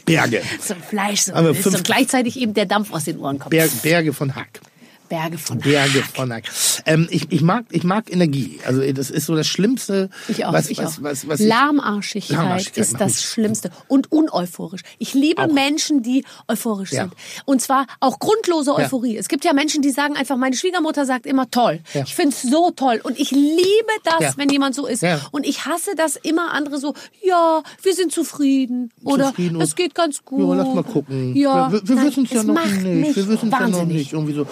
[0.04, 0.42] Berge.
[0.60, 3.50] so im Fleisch so, Aber fünf- und gleichzeitig eben der Dampf aus den Ohren kommt.
[3.50, 4.60] Berg, Berge von Hack.
[5.08, 6.44] Berge von Berge von Hack.
[6.84, 8.58] Ähm, ich, ich, mag, ich mag Energie.
[8.66, 10.10] Also das ist so das Schlimmste.
[10.28, 11.02] Ich auch, was, ich was, auch.
[11.02, 13.70] Was, was Lahmarschigkeit, Lahmarschigkeit ist das mich- Schlimmste.
[13.88, 14.82] Und uneuphorisch.
[14.98, 15.52] Ich liebe Auch.
[15.52, 17.02] Menschen, die euphorisch Ja.
[17.02, 17.14] sind.
[17.44, 18.76] Und zwar auch grundlose Ja.
[18.78, 19.16] Euphorie.
[19.16, 21.80] Es gibt ja Menschen, die sagen einfach, meine Schwiegermutter sagt immer toll.
[21.94, 22.02] Ja.
[22.02, 23.00] Ich find's so toll.
[23.02, 23.60] Und ich liebe
[24.04, 24.32] das, Ja.
[24.36, 25.02] wenn jemand so ist.
[25.02, 25.20] Ja.
[25.30, 28.90] Und ich hasse das immer andere so, ja, wir sind zufrieden.
[29.04, 30.40] Oder Zufrieden es geht ganz gut.
[30.40, 31.34] Ja, lass mal gucken.
[31.36, 33.16] Ja, wir wir wissen es ja es noch nicht.
[33.16, 34.12] Wir wissen es ja noch nicht.
[34.12, 34.46] Irgendwie so,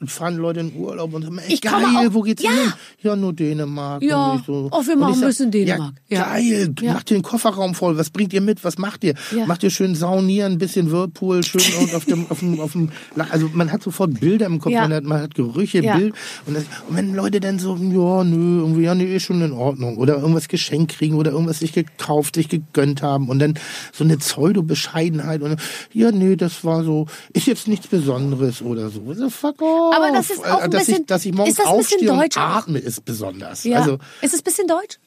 [0.00, 2.50] Ur fahren Leute in Urlaub und sagen, ey, Ich geil, wo geht's Ja.
[2.50, 2.72] hin?
[3.02, 4.02] Ja, nur Dänemark.
[4.02, 4.32] Ja.
[4.32, 5.94] Und so, Oh, wir und machen ein bisschen Dänemark.
[6.08, 6.24] Ja.
[6.24, 6.94] Geil, Ja.
[6.94, 7.96] macht ihr den Kofferraum voll.
[7.98, 8.64] Was bringt ihr mit?
[8.64, 9.14] Was macht ihr?
[9.36, 9.46] Ja.
[9.46, 12.90] Macht ihr schön saunieren, ein bisschen Whirlpool, schön und auf dem, auf dem, auf dem,
[13.30, 15.82] also man hat sofort Bilder im Kopf, man, hat, man hat Gerüche.
[15.82, 16.14] Bild.
[16.46, 19.52] Und, das, und wenn Leute dann so, ja, nö, irgendwie, ja, nee, ist schon in
[19.52, 19.96] Ordnung.
[19.98, 23.54] Oder irgendwas geschenkt kriegen oder irgendwas sich gekauft, sich gegönnt haben und dann
[23.92, 25.56] so eine Pseudo-Bescheidenheit und
[25.92, 29.12] ja, nee, das war so, ist jetzt nichts Besonderes oder so.
[29.14, 29.81] so fuck off.
[29.94, 31.96] Aber das ist auch ein dass bisschen- ich, dass ich morgens ist das ein bisschen
[31.98, 32.40] aufstehe und deutsch auch?
[32.42, 33.64] atme, ist besonders.
[33.64, 33.78] Ja.
[33.80, 34.98] Also, ist es ein bisschen deutsch?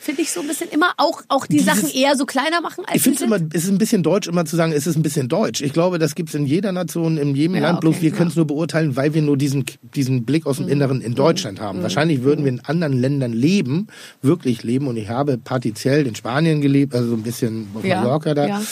[0.00, 2.84] Finde ich so ein bisschen immer auch, auch die Dieses- Sachen eher so kleiner machen
[2.84, 3.54] als ich finde sie es immer, sind?
[3.54, 5.62] es ist ein bisschen deutsch, immer zu sagen, es ist ein bisschen deutsch.
[5.62, 7.80] Ich glaube, das gibt's in jeder Nation, in jedem Ja, Land.
[7.80, 8.16] Bloß okay, wir ja.
[8.16, 10.50] können es nur beurteilen, weil wir nur diesen, diesen Blick Mhm.
[10.50, 11.80] aus dem Inneren in Deutschland haben.
[11.82, 13.86] Wahrscheinlich würden wir in anderen Ländern leben,
[14.20, 14.88] wirklich leben.
[14.88, 18.46] Und ich habe partiziell in Spanien gelebt, also so ein bisschen auf Ja, Mallorca da.
[18.46, 18.62] ja.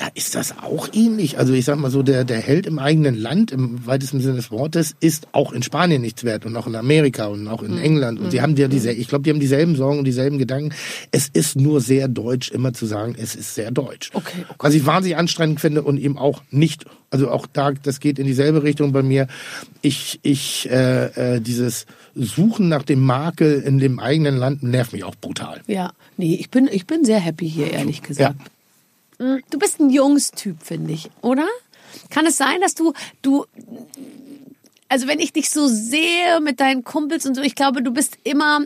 [0.00, 1.38] Da ist das auch ähnlich.
[1.38, 4.50] Also ich sag mal so, der, der Held im eigenen Land, im weitesten Sinne des
[4.50, 7.68] Wortes, ist auch in Spanien nichts wert und auch in Amerika und auch Mhm.
[7.74, 8.18] in England.
[8.18, 10.74] Und die haben ja diese, ich glaube, die haben dieselben Sorgen und dieselben Gedanken.
[11.10, 14.08] Es ist nur sehr deutsch, immer zu sagen, es ist sehr deutsch.
[14.14, 14.54] Okay, okay.
[14.58, 18.24] Was ich wahnsinnig anstrengend finde und eben auch nicht, also auch da, das geht in
[18.24, 19.26] dieselbe Richtung bei mir.
[19.82, 21.84] Ich, ich, äh, äh, dieses
[22.14, 25.60] Suchen nach dem Makel in dem eigenen Land nervt mich auch brutal.
[25.66, 28.36] Ja, nee, ich bin, ich bin sehr happy hier, ehrlich gesagt.
[28.40, 28.46] Ja.
[29.20, 31.46] Mm, Du bist ein Jungstyp, finde ich, oder?
[32.08, 33.44] Kann es sein, dass du, du,
[34.88, 38.16] also wenn ich dich so sehe mit deinen Kumpels und so, ich glaube, du bist
[38.24, 38.60] immer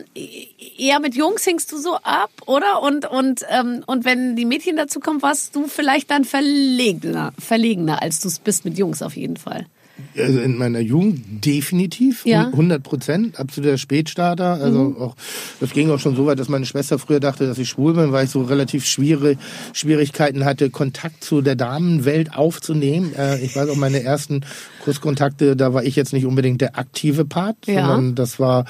[0.77, 2.81] eher mit Jungs hingst du so ab, oder?
[2.81, 8.01] Und und ähm, und wenn die Mädchen dazu kommen, warst du vielleicht dann verlegener, verlegener,
[8.01, 9.65] als du es bist mit Jungs auf jeden Fall.
[10.17, 12.47] Also in meiner Jugend definitiv, Ja.
[12.51, 14.55] 100 Prozent, absoluter Spätstarter.
[14.61, 14.97] Also Mhm.
[14.97, 15.15] auch,
[15.61, 18.11] das ging auch schon so weit, dass meine Schwester früher dachte, dass ich schwul bin,
[18.11, 19.37] weil ich so relativ schwere
[19.73, 23.13] Schwierigkeiten hatte, Kontakt zu der Damenwelt aufzunehmen.
[23.17, 24.41] Äh, ich weiß auch, meine ersten
[24.85, 27.87] Kurskontakte, da war ich jetzt nicht unbedingt der aktive Part, Ja.
[27.87, 28.65] sondern das war,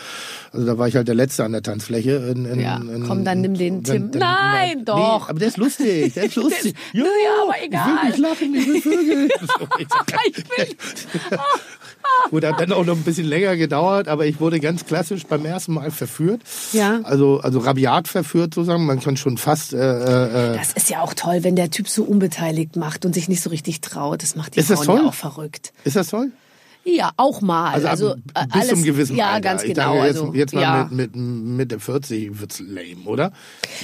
[0.54, 2.12] also da war ich halt der Letzte an der Tanzfläche.
[2.34, 4.12] In, in, Ja, in, komm, dann nimm den Tim.
[4.16, 5.28] Nein, Nee, doch.
[5.30, 6.74] aber der ist lustig, der ist lustig.
[6.94, 7.88] Nö, ja, aber egal.
[7.88, 9.30] Ich will nicht lachen, ich will Vögel.
[10.28, 10.76] Ich will,
[12.30, 15.46] Gut, hat dann auch noch ein bisschen länger gedauert, aber ich wurde ganz klassisch beim
[15.46, 16.42] ersten Mal verführt.
[16.74, 17.00] Ja.
[17.04, 18.86] Also, also rabiat verführt sozusagen.
[18.86, 19.74] Man kann schon fast.
[19.74, 23.30] Äh, äh, Das ist ja auch toll, wenn der Typ so unbeteiligt macht und sich
[23.30, 24.24] nicht so richtig traut.
[24.24, 25.72] Das macht die Ist das Frauen ja auch verrückt.
[25.84, 26.32] ist das toll?
[26.88, 27.74] Ja, auch mal.
[27.74, 29.42] Also, Also, ab- äh, bis alles, zum gewissen Ja, Alter.
[29.42, 29.96] ganz ich genau.
[29.96, 30.88] Dachte, jetzt, also, jetzt mal ja.
[30.92, 33.32] mit, mit Mitte 40 wird's lame, oder?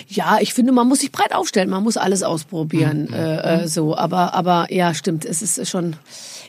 [0.08, 3.14] Ja, ich finde, man muss sich breit aufstellen, man muss alles ausprobieren, Mhm.
[3.14, 3.98] äh, äh, so.
[3.98, 5.96] Aber, aber ja, stimmt, es ist schon.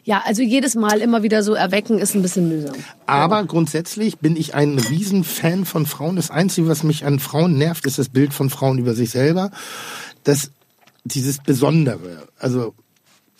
[0.04, 2.74] Ja, also jedes Mal immer wieder so erwecken ist ein bisschen mühsam.
[3.06, 6.16] Aber grundsätzlich bin ich ein Riesenfan von Frauen.
[6.16, 9.52] Das Einzige, was mich an Frauen nervt, ist das Bild von Frauen über sich selber.
[10.24, 10.50] Das,
[11.04, 12.26] dieses Besondere.
[12.38, 12.74] Also,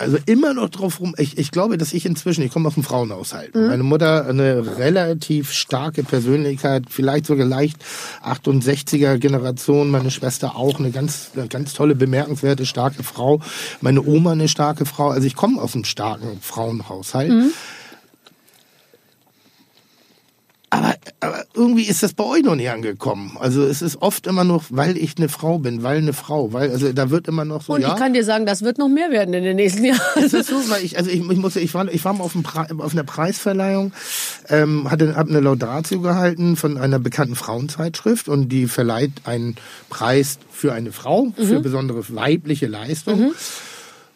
[0.02, 1.14] also immer noch drauf rum.
[1.16, 3.54] Ich, ich glaube, dass ich inzwischen, ich komme aus dem Frauenhaushalt.
[3.68, 7.76] Meine Mutter eine relativ starke Persönlichkeit, vielleicht sogar leicht
[8.24, 9.90] 68er Generation.
[9.90, 13.40] Meine Schwester auch eine ganz, eine ganz tolle, bemerkenswerte, starke Frau.
[13.80, 15.10] Meine Oma eine starke Frau.
[15.10, 17.30] Also ich komme aus einem starken Frauenhaushalt.
[20.72, 23.36] Aber, aber irgendwie ist das bei euch noch nicht angekommen.
[23.38, 26.70] Also es ist oft immer noch, weil ich eine Frau bin, weil eine Frau, weil
[26.70, 27.92] also da wird immer noch so Und ja.
[27.92, 30.00] ich kann dir sagen, das wird noch mehr werden in den nächsten Jahren.
[30.24, 30.54] ist das so?
[30.70, 33.92] Weil ich, also ich, ich muss, ich war, ich war mal auf, auf einer Preisverleihung,
[34.48, 39.56] ähm, hatte, hab eine Laudatio gehalten von einer bekannten Frauenzeitschrift und die verleiht einen
[39.90, 43.34] Preis für eine Frau für besondere weibliche Leistung.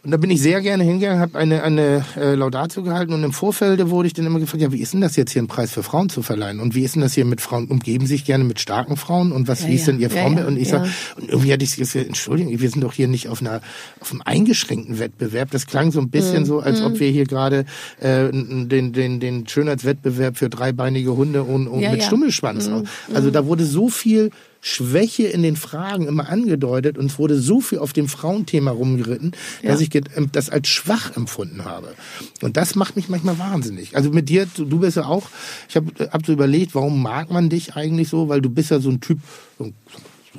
[0.07, 3.33] Und da bin ich sehr gerne hingegangen, habe eine, eine äh, Laudatio gehalten und im
[3.33, 5.73] Vorfeld wurde ich dann immer gefragt, ja, wie ist denn das jetzt hier, einen Preis
[5.73, 6.61] für Frauen zu verleihen?
[6.61, 7.67] Und wie ist denn das hier mit Frauen?
[7.67, 9.33] Umgeben sich gerne mit starken Frauen?
[9.33, 10.47] Und was, Ja, wie ist denn ihr Ja, Frauenbild?
[10.47, 10.85] ja, und ich ja.
[10.85, 13.61] sag, und irgendwie hatte ich gesagt, Entschuldigung, wir sind doch hier nicht auf einer,
[13.99, 15.51] auf einem eingeschränkten Wettbewerb.
[15.51, 16.47] Das klang so ein bisschen Mhm.
[16.47, 17.65] so, als ob wir hier gerade
[17.99, 21.97] äh, den, den, den Schönheitswettbewerb für dreibeinige Hunde und, und mit ja.
[21.97, 22.01] Mhm.
[22.03, 22.71] Stummelschwanz.
[23.13, 24.31] Also da wurde so viel
[24.67, 29.31] Schwäche in den Fragen immer angedeutet und es wurde so viel auf dem Frauenthema rumgeritten,
[29.63, 31.95] dass ich ähm, das als schwach empfunden habe.
[32.43, 33.95] Und das macht mich manchmal wahnsinnig.
[33.95, 35.29] Also mit dir, du, du bist ja auch,
[35.69, 38.81] ich habe hab so überlegt, warum mag man dich eigentlich so, weil du bist ja
[38.81, 39.21] so ein Typ,
[39.57, 39.75] so ein,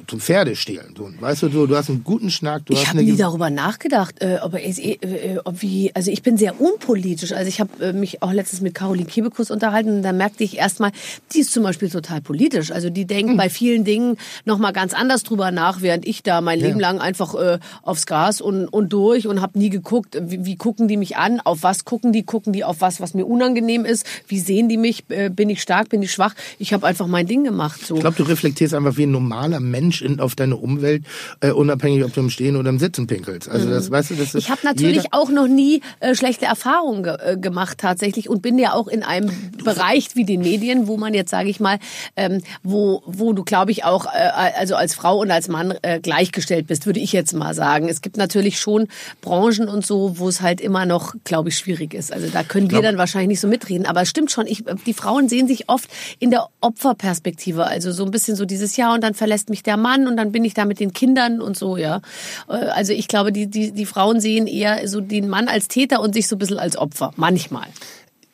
[0.07, 0.93] zum Pferdestehlen.
[0.97, 4.21] So, weißt du, du, du hast einen guten Schnack, du Ich habe nie darüber nachgedacht,
[4.21, 7.33] äh, ob, äh, äh, ob wie, also ich bin sehr unpolitisch.
[7.33, 10.57] Also ich habe äh, mich auch letztens mit Caroline Kebekus unterhalten und da merkte ich
[10.57, 10.91] erstmal,
[11.33, 12.71] die ist zum Beispiel total politisch.
[12.71, 13.38] Also die denkt Hm.
[13.38, 16.99] bei vielen Dingen noch mal ganz anders drüber nach, während ich da mein Leben lang
[16.99, 20.97] einfach äh, aufs Gas und, und durch und habe nie geguckt, wie, wie gucken die
[20.97, 24.39] mich an, auf was gucken die, gucken die auf was, was mir unangenehm ist, wie
[24.39, 26.33] sehen die mich, äh, bin ich stark, bin ich schwach.
[26.60, 27.86] Ich habe einfach mein Ding gemacht.
[27.86, 27.95] So.
[27.95, 31.04] Ich glaube, du reflektierst einfach wie ein normaler Mensch in, auf deine Umwelt,
[31.41, 33.50] äh, unabhängig, ob du im Stehen oder im Sitzen pinkelst.
[33.50, 34.39] Also das, weißt du, das ist Mhm.
[34.39, 38.41] Ich habe natürlich jeder- auch noch nie äh, schlechte Erfahrungen ge äh, gemacht tatsächlich und
[38.41, 39.32] bin ja auch in einem
[39.63, 41.80] Bereich wie den Medien, wo man jetzt sage ich mal,
[42.15, 44.10] ähm, wo wo du glaube ich auch äh,
[44.58, 47.89] also als Frau und als Mann äh, gleichgestellt bist, würde ich jetzt mal sagen.
[47.89, 48.88] Es gibt natürlich schon
[49.21, 52.12] Branchen und so, wo es halt immer noch, glaube ich, schwierig ist.
[52.13, 54.47] Also da können wir dann wahrscheinlich nicht so mitreden, aber es stimmt schon.
[54.47, 58.78] Ich, die Frauen sehen sich oft in der Opferperspektive, also so ein bisschen so dieses
[58.78, 61.41] Jahr und dann verlässt mich der Mann und dann bin ich da mit den Kindern
[61.41, 62.01] und so, ja.
[62.47, 66.01] Äh, Also ich glaube, die, die, die Frauen sehen eher so den Mann als Täter
[66.01, 67.11] und sich so ein bisschen als Opfer.
[67.15, 67.67] Manchmal.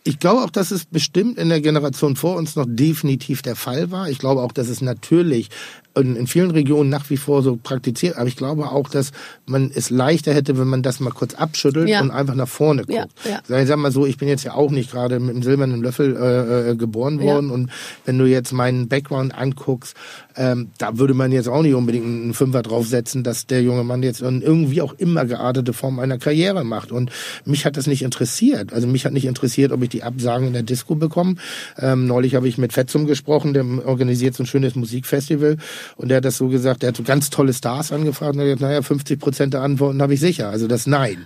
[0.05, 3.89] Ich glaube auch, dass es bestimmt in der Generation vor uns noch definitiv der Fall
[3.89, 4.09] war.
[4.09, 5.49] Ich glaube auch, dass es natürlich
[5.95, 8.17] in, in vielen Regionen nach wie vor so praktiziert.
[8.17, 9.11] Aber ich glaube auch, dass
[9.45, 12.01] man es leichter hätte, wenn man das mal kurz abschüttelt Ja.
[12.01, 12.93] und einfach nach vorne guckt.
[13.25, 13.61] Ja, ja.
[13.61, 16.15] Ich sag mal so, ich bin jetzt ja auch nicht gerade mit einem silbernen Löffel
[16.15, 17.51] äh, äh, geboren worden.
[17.51, 17.69] Und
[18.05, 19.95] wenn du jetzt meinen Background anguckst,
[20.35, 24.01] ähm, da würde man jetzt auch nicht unbedingt einen Fünfer draufsetzen, dass der junge Mann
[24.01, 26.91] jetzt in irgendwie auch immer geartete Form einer Karriere macht.
[26.91, 27.11] Und
[27.45, 28.73] mich hat das nicht interessiert.
[28.73, 31.35] Also mich hat nicht interessiert, ob ich die Absagen in der Disco bekomme.
[31.77, 35.57] Ähm, neulich habe ich mit Fetzum gesprochen, der organisiert so ein schönes Musikfestival.
[35.95, 38.45] Und der hat das so gesagt, der hat so ganz tolle Stars angefragt und er
[38.51, 40.49] hat gesagt, naja, 50 Prozent der Antworten habe ich sicher.
[40.49, 41.25] Also das Nein.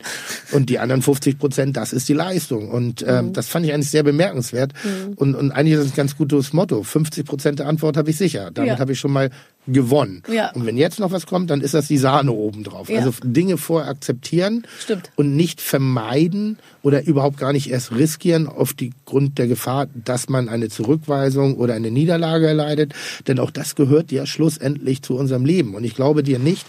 [0.52, 2.70] Und die anderen 50 Prozent, das ist die Leistung.
[2.70, 4.74] Und ähm, das fand ich eigentlich sehr bemerkenswert.
[5.16, 6.84] Und, und eigentlich ist das ein ganz gutes Motto.
[6.84, 8.52] 50 Prozent der Antwort habe ich sicher.
[8.54, 8.80] Damit Ja.
[8.80, 9.30] habe ich schon mal
[9.68, 10.24] gewonnen.
[10.32, 10.52] Ja.
[10.54, 12.90] Und wenn jetzt noch was kommt, dann ist das die Sahne obendrauf.
[12.90, 13.00] Ja.
[13.00, 15.12] Also Dinge vorher akzeptieren Stimmt.
[15.18, 20.30] und nicht vermeiden oder überhaupt gar nicht erst riskieren auf die Grund der Gefahr, dass
[20.30, 22.94] man eine Zurückweisung oder eine Niederlage erleidet.
[23.28, 25.76] Denn auch das gehört ja schlussendlich zu unserem Leben.
[25.76, 26.66] Und ich glaube dir nicht,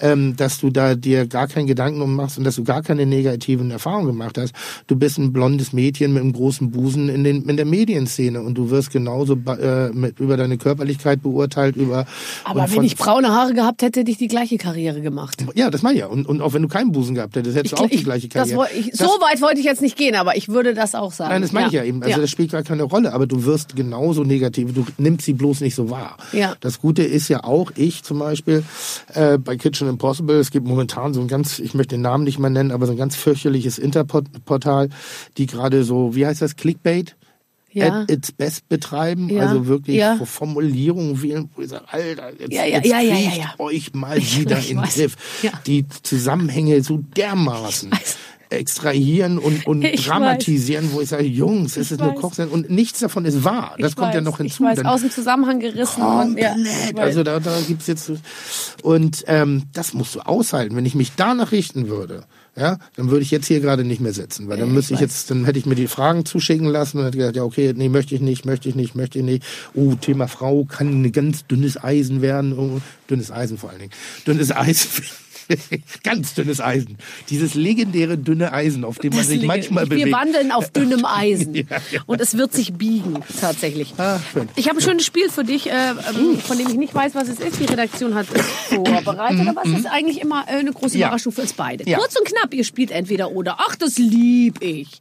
[0.00, 3.06] ähm, dass du da dir gar keinen Gedanken um machst und dass du gar keine
[3.06, 4.52] negativen Erfahrungen gemacht hast.
[4.88, 8.54] Du bist ein blondes Mädchen mit einem großen Busen in, den, in der Medienszene und
[8.56, 12.04] du wirst genauso äh, mit, über deine Körperlichkeit beurteilt, über
[12.44, 15.44] Aber wenn ich braune Haare gehabt hätte, hätte ich die gleiche Karriere gemacht.
[15.54, 16.06] ja, das meine ich ja.
[16.08, 18.48] Und, und auch wenn du keinen Busen gehabt hättest, hättest du auch die gleiche das
[18.50, 18.58] Karriere.
[18.58, 21.12] woll- ich, Das- so weit wollte ich jetzt nicht gehen, aber ich würde das auch
[21.12, 21.30] sagen.
[21.30, 22.02] Nein, das meine ich ja eben.
[22.02, 22.20] Also Ja.
[22.20, 25.74] das spielt gar keine Rolle, aber du wirst genauso negativ, du nimmst sie bloß nicht
[25.76, 26.16] so wahr.
[26.32, 26.54] Ja.
[26.60, 28.64] Das Gute ist ja auch, ich zum Beispiel
[29.14, 32.38] äh, bei Kitchen Impossible, es gibt momentan so ein ganz, ich möchte den Namen nicht
[32.38, 34.88] mal nennen, aber so ein ganz fürchterliches Interportal,
[35.36, 37.16] die gerade so, wie heißt das, Clickbait?
[37.72, 38.00] Ja.
[38.02, 39.42] At its best betreiben, Ja.
[39.46, 40.16] also wirklich Ja.
[40.24, 44.16] Formulierungen wählen, wo ich sage, Alter, jetzt, Ja, ja, jetzt ja, ja, ja, euch mal
[44.18, 44.82] wieder in den.
[44.86, 45.16] Griff.
[45.66, 47.90] Die Zusammenhänge so dermaßen.
[48.50, 52.20] Extrahieren und, und Ich dramatisieren, wo ich sage, Jungs, es ist eine weiß.
[52.20, 53.74] Kochsendung und nichts davon ist wahr.
[53.78, 54.64] Das Ich kommt ja weiß, noch hinzu.
[54.70, 56.02] Ich weiß, aus dem Zusammenhang gerissen.
[56.02, 56.96] und- ja, Komplett.
[56.96, 57.04] weiß.
[57.04, 58.10] also da, da gibt's jetzt
[58.82, 60.76] und ähm, das musst du aushalten.
[60.76, 62.24] Wenn ich mich danach richten würde,
[62.56, 64.98] ja, dann würde ich jetzt hier gerade nicht mehr sitzen, weil dann Ja, müsste ich
[64.98, 67.72] ich jetzt, dann hätte ich mir die Fragen zuschicken lassen und hätte gesagt, ja okay,
[67.76, 69.44] nee, möchte ich nicht, möchte ich nicht, möchte ich nicht.
[69.74, 73.92] Oh, Thema Frau kann ein ganz dünnes Eisen werden, oh, dünnes Eisen vor allen Dingen,
[74.26, 74.88] dünnes Eisen.
[76.02, 76.98] Ganz dünnes Eisen.
[77.28, 80.12] Dieses legendäre dünne Eisen, auf dem man Das sich manchmal Wir bewegt.
[80.12, 81.54] wandeln auf dünnem Eisen.
[81.54, 82.00] Ja, ja.
[82.06, 83.94] Und es wird sich biegen, tatsächlich.
[83.98, 84.20] Ah.
[84.56, 87.28] Ich habe ein schönes Spiel für dich, äh, ähm, von dem ich nicht weiß, was
[87.28, 87.58] es ist.
[87.60, 88.42] Die Redaktion hat es
[88.74, 89.46] vorbereitet.
[89.48, 91.06] Aber es ist eigentlich immer äh, eine große Mhm, Ja.
[91.08, 91.84] Überraschung für uns beide.
[91.84, 93.56] Kurz und knapp, ihr spielt entweder oder.
[93.58, 95.00] Ach, das lieb ich.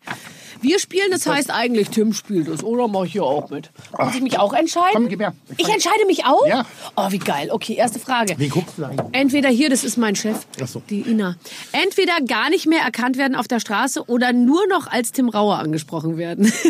[0.62, 2.64] Wir spielen, das heißt eigentlich, Tim spielt es.
[2.64, 3.72] Oder mach ich hier auch mit?
[3.98, 4.92] Muss ich mich auch entscheiden?
[4.94, 5.34] Komm, gib her.
[5.58, 6.46] Ich Ich entscheide mich auch?
[6.48, 6.66] Ja.
[6.96, 7.50] Oh, wie geil.
[7.52, 8.36] Okay, erste Frage.
[8.38, 9.08] Wen guckst du eigentlich?
[9.14, 10.82] Entweder hier, das ist mein Chef, Ach so.
[10.90, 11.36] die Ina.
[11.72, 15.60] Entweder gar nicht mehr erkannt werden auf der Straße oder nur noch als Tim Rauer
[15.60, 16.52] angesprochen werden.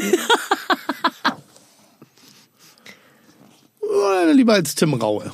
[4.33, 5.31] Lieber als Tim Raue.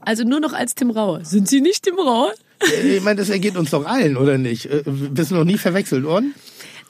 [0.00, 1.24] Also nur noch als Tim Rauer.
[1.24, 2.32] Sind Sie nicht Tim Rauer?
[2.84, 4.66] Ich meine, das ergeht uns doch allen, oder nicht?
[4.66, 6.34] Äh, Bist du noch nie verwechselt worden?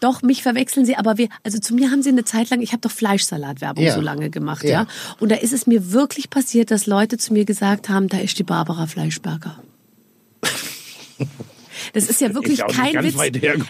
[0.04, 2.72] Doch, mich verwechseln Sie, aber wir, also zu mir haben Sie eine Zeit lang, ich
[2.72, 3.94] habe doch Fleischsalatwerbung Ja.
[3.94, 4.70] so lange gemacht, Ja.
[4.82, 4.86] ja.
[5.18, 8.38] Und da ist es mir wirklich passiert, dass Leute zu mir gesagt haben, da ist
[8.38, 9.62] die Barbara Fleischberger.
[11.94, 13.14] Das ist ja wirklich auch nicht kein Witz.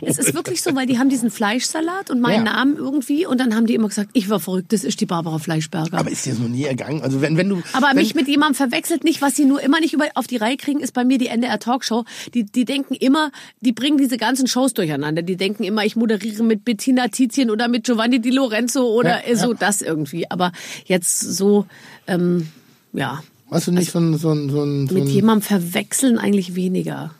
[0.03, 2.53] Es ist wirklich so, weil die haben diesen Fleischsalat und meinen Ja.
[2.55, 5.39] Namen irgendwie und dann haben die immer gesagt, ich war verrückt, das ist die Barbara
[5.39, 5.99] Fleischberger.
[5.99, 7.03] Aber ist dir das noch nie ergangen?
[7.03, 7.63] Also wenn, wenn du.
[7.75, 10.39] Aber wenn, mich mit jemandem verwechselt nicht, was sie nur immer nicht über, auf die
[10.39, 12.05] Reihe kriegen, ist bei mir die NDR Talkshow.
[12.33, 15.23] Die, die denken immer, die bringen diese ganzen Shows durcheinander.
[15.23, 19.31] Die denken immer, ich moderiere mit Bettina Tizien oder mit Giovanni Di Lorenzo oder Ja,
[19.31, 19.37] ja.
[19.37, 20.31] so das irgendwie.
[20.31, 20.53] Aber
[20.87, 21.67] jetzt so,
[22.07, 22.49] ähm,
[22.93, 24.17] ja, Hast du nicht so ein.
[24.17, 27.15] So ein, so ein, so mit ein jemandem verwechseln eigentlich weniger.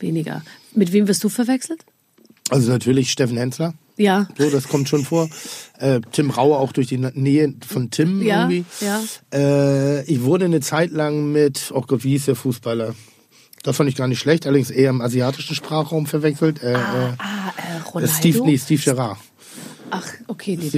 [0.00, 0.42] Weniger.
[0.74, 1.84] Mit wem wirst du verwechselt?
[2.50, 3.74] also natürlich Steffen Hensler.
[3.98, 4.26] Ja.
[4.38, 5.28] So, das kommt schon vor.
[5.78, 8.64] Äh, Tim Raue auch durch die Nähe von Tim Ja, irgendwie.
[8.80, 9.02] ja.
[9.34, 12.94] Äh, ich wurde eine Zeit lang mit, oh Gott, wie hieß der Fußballer?
[13.64, 16.62] Das fand ich gar nicht schlecht, allerdings eher im asiatischen Sprachraum verwechselt.
[16.62, 18.14] Äh, Ah, äh, äh, Ronaldo?
[18.16, 19.18] Steve, nee, Steve Gerrard.
[19.90, 20.70] Ach, okay, nee,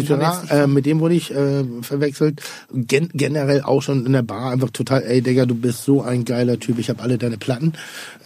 [0.42, 0.50] nicht.
[0.50, 2.42] äh, mit dem wurde ich äh, verwechselt.
[2.72, 6.24] Gen generell auch schon in der Bar einfach total, ey Digga, du bist so ein
[6.24, 7.72] geiler Typ, ich habe alle deine Platten.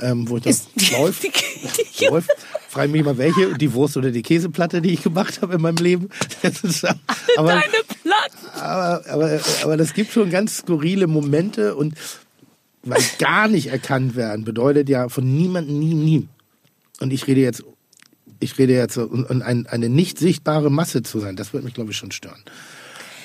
[0.01, 1.25] Ähm, wo ich das läuft.
[2.11, 2.31] Läuft.
[2.69, 5.77] Frag mich mal welche, die Wurst oder die Käseplatte, die ich gemacht habe in meinem
[5.77, 6.09] Leben.
[6.43, 6.85] Das ist,
[7.37, 7.63] aber, Deine
[8.03, 8.61] Platten.
[8.61, 11.95] aber, aber, aber das gibt schon ganz skurrile Momente und
[12.83, 16.29] weil gar nicht erkannt werden bedeutet ja von niemandem nie, nie.
[17.01, 17.65] Und ich rede jetzt,
[18.41, 21.65] ich rede jetzt, so, und, und ein, eine nicht sichtbare Masse zu sein, das wird
[21.65, 22.43] mich, glaube ich, schon stören.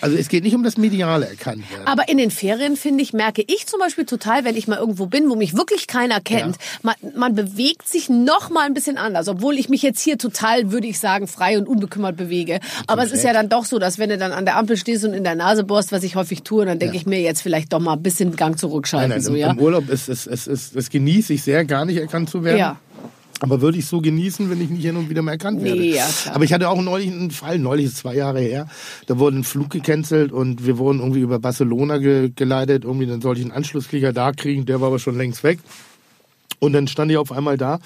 [0.02, 1.86] Also es geht nicht um das mediale erkannt werden.
[1.86, 5.08] Aber in den Ferien, finde ich, merke ich zum Beispiel total, wenn ich mal irgendwo
[5.08, 9.28] bin, wo mich wirklich keiner kennt, man, man bewegt sich noch mal ein bisschen anders.
[9.28, 12.62] Obwohl ich mich jetzt hier total, würde ich sagen, frei und unbekümmert bewege.
[12.88, 15.04] Aber es ist ja dann doch so, dass wenn du dann an der Ampel stehst
[15.04, 17.02] und in der Nase bohrst, was ich häufig tue, dann denke Ja.
[17.02, 19.10] ich mir jetzt vielleicht doch mal ein bisschen Gang zurückschalten.
[19.10, 19.52] Nein, nein, so, im, ja?
[19.52, 22.58] im Urlaub ist es, es, es, es genieße ich sehr, gar nicht erkannt zu werden.
[22.58, 22.80] Ja.
[23.42, 25.80] Aber würde ich so genießen, wenn ich nicht hin und wieder mal erkannt werde.
[25.80, 26.36] Nee, ja, klar.
[26.36, 28.68] Aber ich hatte auch neulich einen Fall, neulich ist zwei Jahre her,
[29.08, 32.84] da wurde ein Flug gecancelt und wir wurden irgendwie über Barcelona ge geleitet.
[32.84, 35.60] Irgendwie, dann sollte ich einen Anschlussflieger da kriegen, der war aber schon längst weg.
[36.60, 37.80] Und dann stand ich auf einmal da,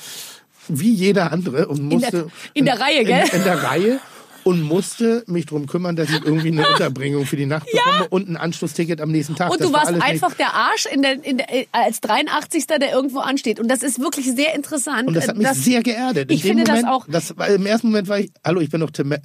[0.67, 2.27] wie jeder andere und In der- musste...
[2.53, 3.23] in der Reihe, gell?
[3.31, 3.99] In, in der Reihe.
[4.43, 8.29] Und musste mich drum kümmern, dass ich irgendwie eine Unterbringung für die Nacht bekomme und
[8.29, 9.51] ein Anschlussticket am nächsten Tag.
[9.51, 12.01] Und Das du war warst nicht- einfach der Arsch in der, in der, äh, als
[12.01, 12.67] 83.
[12.79, 13.59] der irgendwo ansteht.
[13.59, 15.07] Und das ist wirklich sehr interessant.
[15.07, 16.29] Und das hat mich dass- sehr geerdet.
[16.29, 18.69] In Ich finde das Moment, auch- Das war, Im ersten Moment war ich, hallo, ich
[18.69, 19.19] bin doch Tim, äh,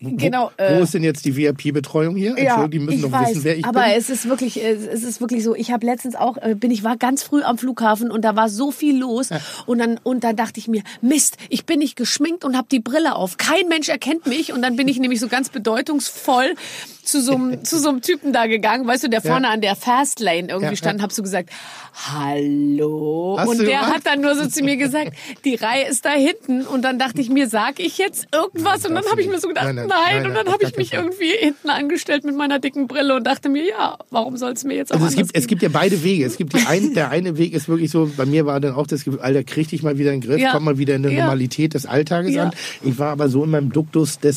[0.00, 2.36] wo, Genau, wo äh, ist denn jetzt die VIP-Betreuung hier?
[2.36, 3.92] Entschuldigung, die müssen ich doch weiß, wissen, wer ich aber bin.
[3.96, 5.54] es ist wirklich, äh, es ist wirklich so.
[5.54, 8.48] Ich habe letztens auch, äh, bin ich war ganz früh am Flughafen und da war
[8.48, 9.30] so viel los
[9.66, 12.80] und dann und dann dachte ich mir, Mist, ich bin nicht geschminkt und habe die
[12.80, 13.36] Brille auf.
[13.36, 16.54] Kein Mensch erkennt mich und dann bin ich nämlich so ganz bedeutungsvoll
[17.02, 19.76] zu so einem zu so einem Typen da gegangen, weißt du, der vorne an der
[19.76, 21.04] Fastlane irgendwie Ja, stand, ja.
[21.04, 21.50] hab so gesagt,
[21.94, 23.94] hallo Hast und der gemacht?
[23.94, 25.12] hat dann nur so zu mir gesagt,
[25.44, 28.90] die Reihe ist da hinten und dann dachte ich mir, sag ich jetzt irgendwas Nein,
[28.92, 30.90] und dann habe ich mir so gedacht, Nein, nein, nein, und dann habe ich mich
[30.90, 31.00] Fall.
[31.00, 34.74] irgendwie hinten angestellt mit meiner dicken Brille und dachte mir, ja, warum soll es mir
[34.74, 36.24] jetzt auch Also es gibt, es gibt ja beide Wege.
[36.24, 38.86] Es gibt die ein, der eine Weg ist wirklich so, bei mir war dann auch
[38.86, 40.52] das Gefühl, Alter, krieg dich mal wieder in den Griff, Ja.
[40.52, 41.20] komm mal wieder in die Ja.
[41.24, 42.44] Normalität des Alltages Ja.
[42.44, 42.50] an.
[42.82, 44.33] Ich war aber so in meinem Duktus des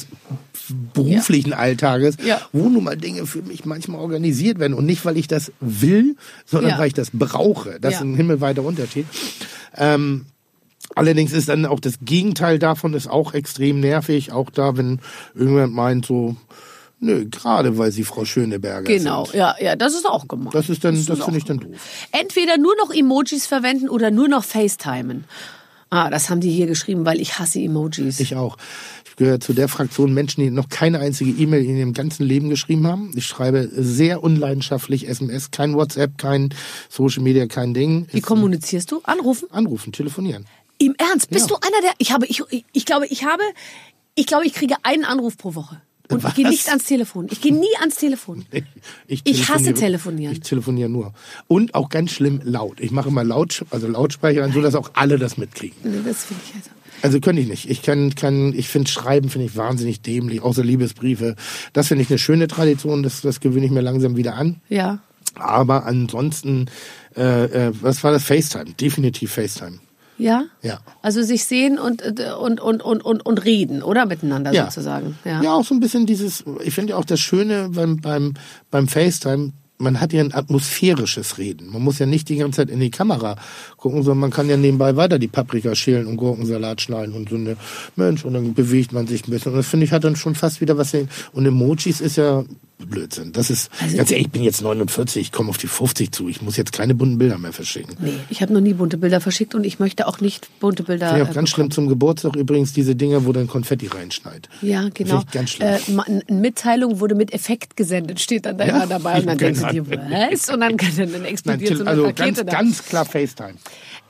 [0.93, 2.41] beruflichen Alltages, Ja.
[2.51, 4.73] wo nun mal Dinge für mich manchmal organisiert werden.
[4.73, 6.77] Und nicht, weil ich das will, sondern Ja.
[6.79, 7.79] weil ich das brauche.
[7.79, 7.99] Das Ja.
[7.99, 9.05] ist ein himmelweiter Unterschied.
[9.75, 10.25] Ähm,
[10.95, 14.31] Allerdings ist dann auch das Gegenteil davon ist auch extrem nervig.
[14.31, 14.99] Auch da, wenn
[15.35, 16.37] irgendjemand meint so,
[17.01, 19.35] nö, gerade weil sie Frau Schöneberger Genau, sind.
[19.35, 20.49] ja, ja, das ist auch gemein.
[20.53, 21.71] Das ist dann, das, auch finde ich dann doof.
[22.13, 25.25] Entweder nur noch Emojis verwenden oder nur noch FaceTimen.
[25.89, 28.19] Ah, das haben die hier geschrieben, weil ich hasse Emojis.
[28.21, 28.57] Ich auch.
[29.19, 32.51] Ich gehöre zu der Fraktion Menschen, die noch keine einzige E-Mail in ihrem ganzen Leben
[32.51, 33.11] geschrieben haben.
[33.15, 36.53] Ich schreibe sehr unleidenschaftlich SMS, kein WhatsApp, kein
[36.87, 38.05] Social Media, kein Ding.
[38.11, 39.01] Wie kommunizierst du?
[39.05, 39.47] Anrufen?
[39.49, 40.45] Anrufen, telefonieren.
[40.77, 41.31] Im Ernst?
[41.31, 41.55] Bist Ja.
[41.57, 41.93] du einer der?
[41.97, 43.41] Ich habe, ich, ich glaube, ich habe,
[44.13, 45.81] ich glaube, ich kriege einen Anruf pro Woche.
[46.11, 46.29] Und Was?
[46.29, 47.27] ich gehe nicht ans Telefon.
[47.31, 48.45] Ich gehe nie ans Telefon.
[49.07, 50.33] Ich, Ich hasse telefoniere- telefonieren.
[50.33, 51.13] Ich telefoniere nur.
[51.47, 52.79] Und auch ganz schlimm laut.
[52.79, 55.75] Ich mache mal laut, also Lautsprecher an, so dass auch alle das mitkriegen.
[55.83, 56.69] Nee, das finde ich also.
[57.01, 57.69] Also könnte ich nicht.
[57.69, 61.35] Ich kann, kann, ich finde Schreiben finde ich wahnsinnig dämlich, außer Liebesbriefe.
[61.73, 64.61] Das finde ich eine schöne Tradition, das, das gewöhne ich mir langsam wieder an.
[64.69, 64.99] Ja.
[65.35, 66.65] Aber ansonsten,
[67.15, 68.23] äh, äh, was war das?
[68.23, 69.79] FaceTime, definitiv FaceTime.
[70.17, 70.45] Ja?
[70.63, 70.79] Ja.
[71.03, 74.07] Also sich sehen und, äh, und, und, und, und, und reden, oder?
[74.07, 74.65] Miteinander Ja.
[74.65, 75.17] sozusagen.
[75.25, 75.43] Ja.
[75.43, 75.53] Ja.
[75.53, 78.33] auch so ein bisschen dieses, ich finde ja auch das Schöne beim, beim,
[78.71, 81.71] beim FaceTime, man hat ja ein atmosphärisches Reden.
[81.71, 83.35] Man muss ja nicht die ganze Zeit in die Kamera
[83.77, 87.35] gucken, sondern man kann ja nebenbei weiter die Paprika schälen und Gurkensalat schneiden und so
[87.35, 87.57] eine
[87.95, 89.51] Mensch und dann bewegt man sich ein bisschen.
[89.51, 90.95] Und das finde ich hat dann schon fast wieder was.
[91.33, 92.43] Und Emojis ist ja
[92.79, 93.31] Blödsinn.
[93.33, 96.29] Das ist, Also- ganz ehrlich, ich bin jetzt 49, ich komme auf die 50 zu.
[96.29, 97.95] Ich muss jetzt keine bunten Bilder mehr verschicken.
[97.99, 101.19] Nee, ich habe noch nie bunte Bilder verschickt und ich möchte auch nicht bunte Bilder.
[101.21, 104.47] Ich äh, ganz schlimm zum Geburtstag übrigens diese Dinge, wo dann Konfetti reinschneit.
[104.61, 105.23] Ja, genau.
[105.31, 105.69] Ganz schlimm.
[106.27, 109.19] Äh, Mitteilung wurde mit Effekt gesendet, steht dann da Ja, immer dabei.
[109.19, 110.49] Und dann ich denkst dir, was?
[110.49, 112.43] Und dann, dann Nein, explodiert Till, so eine also Rakete ganz, da.
[112.43, 113.55] ganz klar FaceTime.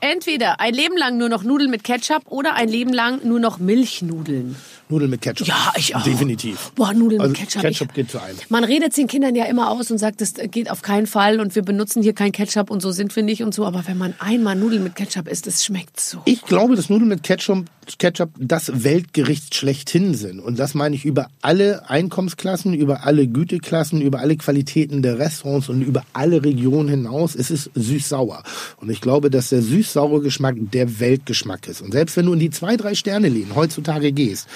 [0.00, 3.58] Entweder ein Leben lang nur noch Nudeln mit Ketchup oder ein Leben lang nur noch
[3.58, 4.54] Milchnudeln.
[4.88, 5.48] Nudeln mit Ketchup.
[5.48, 6.02] Ja, ich auch.
[6.02, 6.70] Definitiv.
[6.76, 7.62] Boah, Nudeln also mit Ketchup.
[7.62, 8.38] Ketchup ich, geht zu einem.
[8.48, 11.56] Man redet den Kindern ja immer aus und sagt, das geht auf keinen Fall und
[11.56, 13.66] wir benutzen hier kein Ketchup und so sind wir nicht und so.
[13.66, 16.22] Aber wenn man einmal Nudeln mit Ketchup isst, das schmeckt so.
[16.26, 17.64] Ich glaube, dass Nudeln mit Ketchup,
[17.98, 20.38] Ketchup das Weltgericht schlechthin sind.
[20.38, 25.47] Und das meine ich über alle Einkommensklassen, über alle Güteklassen, über alle Qualitäten der Restaurants
[25.48, 27.34] und über alle Regionen hinaus.
[27.34, 28.42] Es ist süß-sauer.
[28.76, 31.80] Und ich glaube, dass der süß-saure Geschmack der Weltgeschmack ist.
[31.80, 34.46] Und selbst wenn du in die zwei, drei Sterne-Läden heutzutage gehst,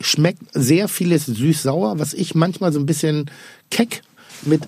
[0.00, 3.30] schmeckt sehr vieles süß-sauer, was ich manchmal so ein bisschen
[3.70, 4.02] keck
[4.42, 4.62] mit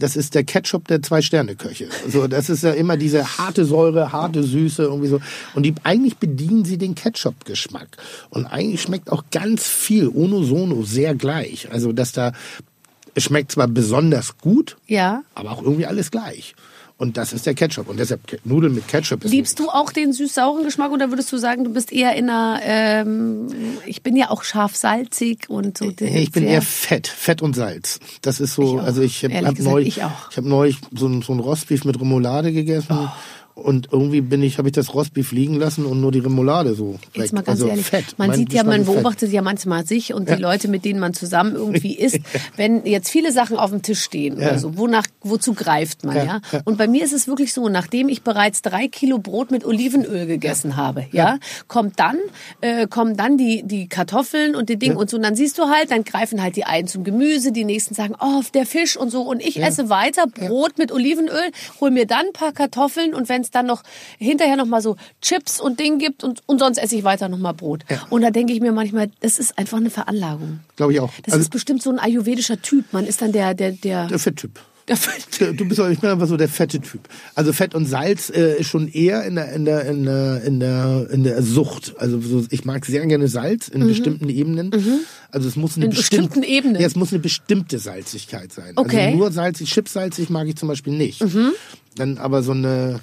[0.00, 1.88] das ist der Ketchup der Zwei-Sterne-Köche.
[2.08, 5.20] So, das ist ja immer diese harte Säure, harte Süße, irgendwie so.
[5.54, 7.98] Und die, eigentlich bedienen sie den Ketchup-Geschmack.
[8.30, 11.70] Und eigentlich schmeckt auch ganz viel, ono sono, sehr gleich.
[11.70, 12.32] Also, dass da,
[13.14, 15.22] es schmeckt zwar besonders gut, Ja.
[15.34, 16.54] aber auch irgendwie alles gleich.
[16.96, 17.88] Und das ist der Ketchup.
[17.88, 21.38] Und deshalb Nudeln mit Ketchup ist Liebst du auch den süß-sauren Geschmack oder würdest du
[21.38, 23.46] sagen, du bist eher in einer, ähm,
[23.86, 25.90] ich bin ja auch scharf-salzig und so.
[25.98, 28.00] Ich bin eher Fett, Fett und Salz.
[28.20, 28.84] Das ist so, Ich auch.
[28.84, 30.36] also ich habe hab neulich, ich auch.
[30.36, 33.08] habe neulich so so ein Rostbeef mit Remoulade gegessen
[33.60, 36.98] und irgendwie bin ich, habe ich das Rostbeef liegen lassen und nur die Remoulade so.
[37.14, 37.32] Jetzt weg.
[37.32, 38.18] mal ganz also ehrlich, Fett.
[38.18, 38.96] man Mein sieht ja, man ist Fett.
[38.96, 42.20] beobachtet ja manchmal sich und die Leute, mit denen man zusammen irgendwie isst,
[42.56, 46.24] wenn jetzt viele Sachen auf dem Tisch stehen oder so, wonach, wozu greift man, ja,
[46.24, 46.60] Ja, ja.
[46.64, 50.26] Und bei mir ist es wirklich so, nachdem ich bereits drei Kilo Brot mit Olivenöl
[50.26, 52.16] gegessen habe, ja, kommt dann,
[52.60, 55.64] äh, kommen dann die, die Kartoffeln und die Dinge und so, und dann siehst du
[55.64, 59.10] halt, dann greifen halt die einen zum Gemüse, die nächsten sagen, oh, der Fisch und
[59.10, 63.28] so, und ich esse weiter Brot mit Olivenöl, hol mir dann ein paar Kartoffeln und
[63.28, 63.82] wenn es dann noch
[64.18, 67.38] hinterher noch mal so Chips und Ding gibt und, und sonst esse ich weiter noch
[67.38, 67.84] mal Brot.
[68.08, 70.60] Und da denke ich mir manchmal, das ist einfach eine Veranlagung.
[70.76, 71.12] Glaube ich auch.
[71.24, 72.84] Das Also ist bestimmt so ein ayurvedischer Typ.
[72.92, 74.60] Man ist dann der, der, der, der Fetttyp.
[74.88, 77.08] der Du bist, ich bin einfach so der fette Typ.
[77.36, 80.58] Also Fett und Salz äh, ist schon eher in der in der in der in
[80.58, 81.94] der in der Sucht.
[81.98, 84.72] Also so, ich mag sehr gerne Salz in bestimmten Ebenen.
[85.30, 85.90] Also es muss eine Mhm.
[85.92, 86.80] In bestimmte, bestimmten Ebenen?
[86.80, 88.72] Ja, es muss eine bestimmte Salzigkeit sein.
[88.74, 88.96] Okay.
[88.96, 89.06] Mhm.
[89.06, 91.24] Also nur salzig, chipsalzig mag ich zum Beispiel nicht.
[91.94, 93.00] Dann aber so eine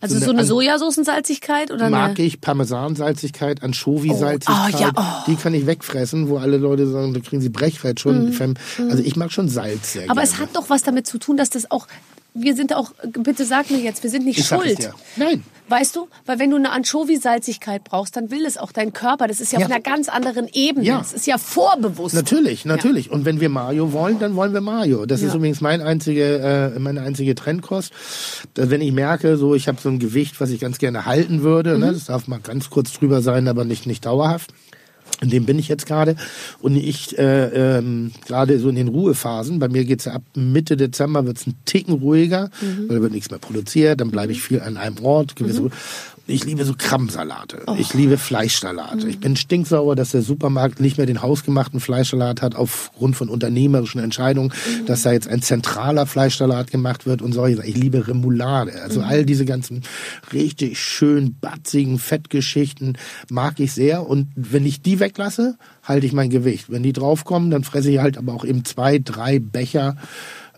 [0.00, 5.24] also so eine Sojasoßensalzigkeit oder mag eine, ich Parmesansalzigkeit, Anchovy-Salzigkeit, Oh, ah, ja, oh.
[5.26, 8.32] die kann ich wegfressen, wo alle Leute sagen, da kriegen sie Brechfett schon.
[8.88, 10.28] Also ich mag schon Salz sehr aber gerne.
[10.28, 11.88] es hat doch was damit zu tun, dass das auch,
[12.34, 14.90] wir sind auch, bitte sag mir jetzt, wir sind nicht ich schuld.
[15.16, 15.42] Nein.
[15.68, 16.08] Weißt du?
[16.24, 19.26] Weil wenn du eine Anchovy-Salzigkeit brauchst, dann will es auch dein Körper.
[19.26, 19.66] Das ist ja, Ja.
[19.66, 20.86] auf einer ganz anderen Ebene.
[20.86, 20.98] Ja.
[20.98, 22.14] Das ist ja vorbewusst.
[22.14, 23.10] Natürlich, natürlich.
[23.10, 25.04] Und wenn wir Mayo wollen, dann wollen wir Mayo.
[25.04, 25.36] Das ist Ja.
[25.36, 27.92] übrigens mein einzige, äh, meine einzige Trendkost.
[28.54, 31.74] Wenn ich merke, so ich habe so ein Gewicht, was ich ganz gerne halten würde,
[31.74, 31.80] Mhm.
[31.80, 34.52] ne, das darf mal ganz kurz drüber sein, aber nicht nicht dauerhaft.
[35.20, 36.14] In dem bin ich jetzt gerade.
[36.60, 41.26] Und ich äh, ähm, gerade so in den Ruhephasen, bei mir geht's ab Mitte Dezember
[41.26, 42.88] wird's ein Ticken ruhiger, Mhm.
[42.88, 45.34] weil da wird nichts mehr produziert, dann bleibe ich viel an einem Ort.
[45.36, 45.70] Gewisse Ruhe.
[46.30, 47.62] Ich liebe so Krabbensalate.
[47.66, 47.76] Oh.
[47.78, 49.04] Ich liebe Fleischsalate.
[49.04, 49.08] Mhm.
[49.10, 53.98] Ich bin stinksauer, dass der Supermarkt nicht mehr den hausgemachten Fleischsalat hat aufgrund von unternehmerischen
[54.00, 54.84] Entscheidungen, Mhm.
[54.86, 57.68] dass da jetzt ein zentraler Fleischsalat gemacht wird und solche Sachen.
[57.70, 58.72] Ich liebe Remoulade.
[58.72, 58.78] Mhm.
[58.82, 59.82] Also all diese ganzen
[60.32, 62.98] richtig schön batzigen Fettgeschichten
[63.30, 64.06] mag ich sehr.
[64.06, 66.66] Und wenn ich die weglasse, halte ich mein Gewicht.
[66.68, 69.96] Wenn die draufkommen, dann fresse ich halt aber auch eben zwei, drei Becher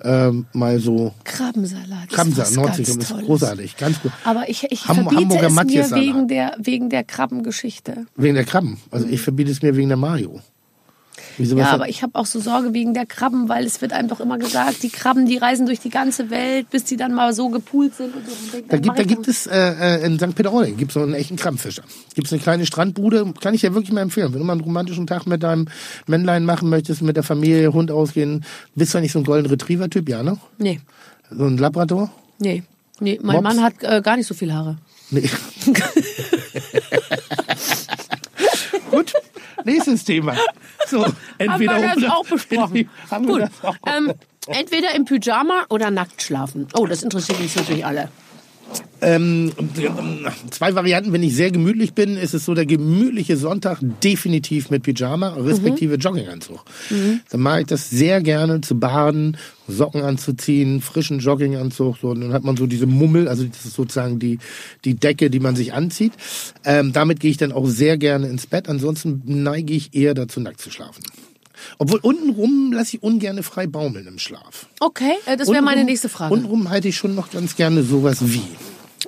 [0.03, 2.09] ähm, mal so Krabbensalat.
[2.11, 4.13] Krabbensalat, was Nordsee, ganz ist großartig, ganz gut.
[4.25, 8.07] Aber ich, ich Ham- verbiete Hamburger es mir wegen der, wegen der Krabbengeschichte.
[8.17, 8.79] Wegen der Krabben.
[8.91, 10.41] Also ich verbiete es mir wegen der Mayo.
[11.39, 14.09] Wieso, Ja, aber ich habe auch so Sorge wegen der Krabben, weil es wird einem
[14.09, 17.33] doch immer gesagt, die Krabben, die reisen durch die ganze Welt, bis die dann mal
[17.33, 18.14] so gepoolt sind.
[18.14, 18.33] Und so.
[18.33, 20.35] Und denk, Da gibt, da gibt es äh, äh, in St.
[20.35, 21.83] Peter-Ording gibt so einen echten Krabbenfischer.
[22.14, 24.33] Gibt es eine kleine Strandbude, kann ich ja wirklich mal empfehlen.
[24.33, 25.66] Wenn du mal einen romantischen Tag mit deinem
[26.07, 30.09] Männlein machen möchtest, mit der Familie, Hund ausgehen, bist du nicht so ein Golden Retriever-Typ,
[30.09, 30.39] ja, ne?
[30.59, 30.81] Nee,
[31.31, 32.11] So ein Labrador?
[32.39, 32.62] nee,
[32.99, 33.18] nee.
[33.22, 33.45] Mein Mops?
[33.55, 34.78] Mann hat äh, gar nicht so viel Haare.
[35.11, 35.24] Nee.
[39.65, 40.35] Nächstes Thema.
[40.87, 41.05] So,
[41.39, 42.17] entweder Haben wir das oder.
[42.17, 42.89] auch besprochen.
[43.11, 43.43] Haben wir Gut.
[43.43, 44.13] das auch Ähm,
[44.47, 46.67] entweder im Pyjama oder nackt schlafen.
[46.75, 48.09] Oh, das interessiert uns natürlich alle.
[49.03, 49.53] Ähm,
[50.51, 54.83] zwei Varianten, wenn ich sehr gemütlich bin, ist es so der gemütliche Sonntag definitiv mit
[54.83, 56.62] Pyjama, respektive Jogginganzug.
[57.31, 62.33] Dann mag ich das sehr gerne zu baden, Socken anzuziehen, frischen Jogginganzug, so, und dann
[62.33, 64.39] hat man so diese Mummel, also das ist sozusagen die,
[64.85, 66.12] die Decke, die man sich anzieht.
[66.64, 70.41] Ähm, damit gehe ich dann auch sehr gerne ins Bett, ansonsten neige ich eher dazu,
[70.41, 71.03] nackt zu schlafen.
[71.79, 74.66] Obwohl untenrum lasse ich ungerne frei baumeln im Schlaf.
[74.81, 76.35] Okay, äh, das wäre meine nächste Frage.
[76.35, 78.43] Untenrum halte ich schon noch ganz gerne sowas wie.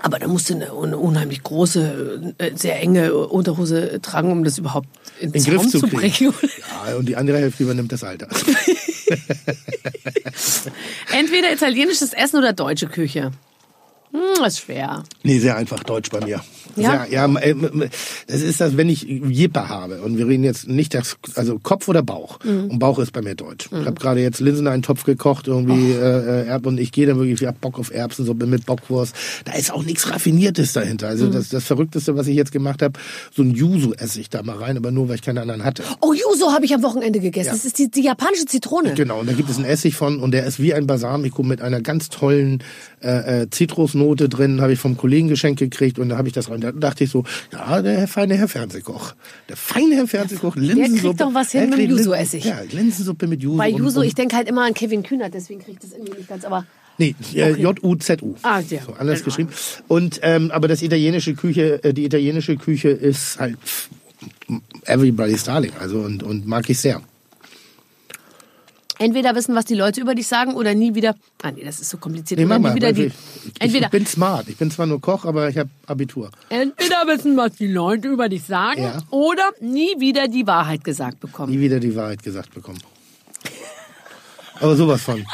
[0.00, 4.58] Aber da musst du eine, eine unheimlich große, äh, sehr enge Unterhose tragen, um das
[4.58, 4.88] überhaupt
[5.20, 6.34] in in den Griff zu zu bringen.
[6.86, 8.28] Ja, und die andere Hälfte übernimmt das Alter.
[11.12, 13.32] Entweder italienisches Essen oder deutsche Küche.
[14.12, 15.02] Hm, ist schwer.
[15.22, 16.40] Nee, sehr einfach Deutsch bei mir.
[16.76, 17.06] Ja?
[17.06, 17.54] Sehr, ja, äh,
[18.26, 21.88] das ist das, wenn ich Jipper habe und wir reden jetzt nicht das, also Kopf
[21.88, 22.38] oder Bauch.
[22.44, 22.70] Mhm.
[22.70, 23.68] Und Bauch ist bei mir Deutsch.
[23.72, 26.92] Ich habe gerade jetzt Linsen in einen Topf gekocht, irgendwie äh, äh, Erb und ich
[26.92, 29.14] gehe dann wirklich, ich hab Bock auf Erbsensuppe mit Bockwurst.
[29.44, 31.08] Da ist auch nichts Raffiniertes dahinter.
[31.08, 31.32] Also Mhm.
[31.32, 32.98] das, das Verrückteste, was ich jetzt gemacht habe,
[33.34, 35.82] so ein Yuzu esse ich da mal rein, aber nur, weil ich keine anderen hatte.
[36.00, 37.46] Oh, Yuzu habe ich am Wochenende gegessen.
[37.48, 37.52] Ja.
[37.52, 38.94] Das ist die, die japanische Zitrone.
[38.94, 41.62] Genau, und da gibt es einen Essig von und der ist wie ein Balsamico mit
[41.62, 42.62] einer ganz tollen
[43.02, 46.50] äh, äh, Zitrusnote drin, habe ich vom Kollegen geschenkt gekriegt und da habe ich das
[46.50, 46.60] rein.
[46.60, 49.14] Da dachte ich so, ja, der feine Herr Fernsehkoch.
[49.48, 51.16] Der feine Herr Fernsehkoch, Linsensuppe.
[51.18, 52.44] doch was hin Der mit kriegt Yuzu-Essig.
[52.44, 53.56] Ja, Linsensuppe mit Yuzu.
[53.56, 56.28] Bei und, ich denke halt immer an Kevin Kühnert, deswegen kriege ich das irgendwie nicht
[56.28, 56.64] ganz, aber
[56.98, 58.34] Nee, äh, J-U-Z-U.
[58.42, 58.82] Ah, ja.
[58.84, 59.48] So, anders geschrieben.
[59.88, 63.56] Und, ähm, aber das italienische Küche, äh, die italienische Küche ist halt
[64.84, 65.72] everybody's darling.
[65.80, 67.00] Also, und, und mag ich sehr.
[68.98, 71.14] Entweder wissen, was die Leute über dich sagen oder nie wieder.
[71.42, 72.38] Ah, nee, das ist so kompliziert.
[72.40, 72.74] Nee, mach mal.
[72.74, 73.06] wieder die.
[73.06, 73.12] ich,
[73.46, 74.48] ich, entweder, ich bin smart.
[74.48, 76.30] Ich bin zwar nur Koch, aber ich habe Abitur.
[76.48, 79.02] entweder wissen, was die Leute über dich sagen Ja.
[79.10, 81.52] oder nie wieder die Wahrheit gesagt bekommen.
[81.52, 82.78] nie wieder die Wahrheit gesagt bekommen.
[84.60, 85.24] Aber sowas von.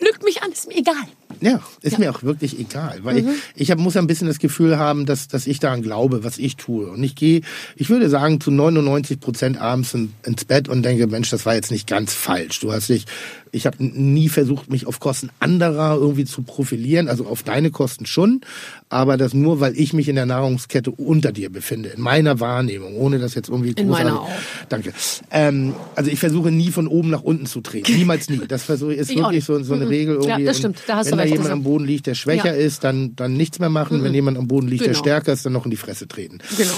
[0.00, 0.94] Lügt mich an, ist mir egal.
[1.40, 3.24] Ja, ist mir auch wirklich egal, weil ich,
[3.54, 6.36] ich hab, muss ja ein bisschen das Gefühl haben, dass, dass ich daran glaube, was
[6.36, 6.90] ich tue.
[6.90, 7.40] Und ich gehe,
[7.76, 11.54] ich würde sagen, zu 99 Prozent abends in, ins Bett und denke, Mensch, das war
[11.54, 12.60] jetzt nicht ganz falsch.
[12.60, 13.06] Du hast dich,
[13.52, 18.06] ich habe nie versucht, mich auf Kosten anderer irgendwie zu profilieren, also auf deine Kosten
[18.06, 18.40] schon,
[18.88, 22.96] aber das nur, weil ich mich in der Nahrungskette unter dir befinde, in meiner Wahrnehmung,
[22.96, 24.30] ohne das jetzt irgendwie In meiner großartig- auch.
[24.68, 24.92] Danke.
[25.30, 27.92] Ähm, also ich versuche nie von oben nach unten zu treten.
[27.96, 28.40] Niemals nie.
[28.46, 30.44] Das versuche ist Ich wirklich so, so eine Regel Ja, irgendwie.
[30.44, 30.82] das Und stimmt.
[30.86, 32.64] Da hast wenn du da recht, jemand das- am Boden liegt, der schwächer Ja.
[32.64, 34.02] ist, dann, dann nichts mehr machen.
[34.02, 35.00] Wenn jemand am Boden liegt, der Genau.
[35.00, 36.38] stärker ist, dann noch in die Fresse treten.
[36.56, 36.70] Genau.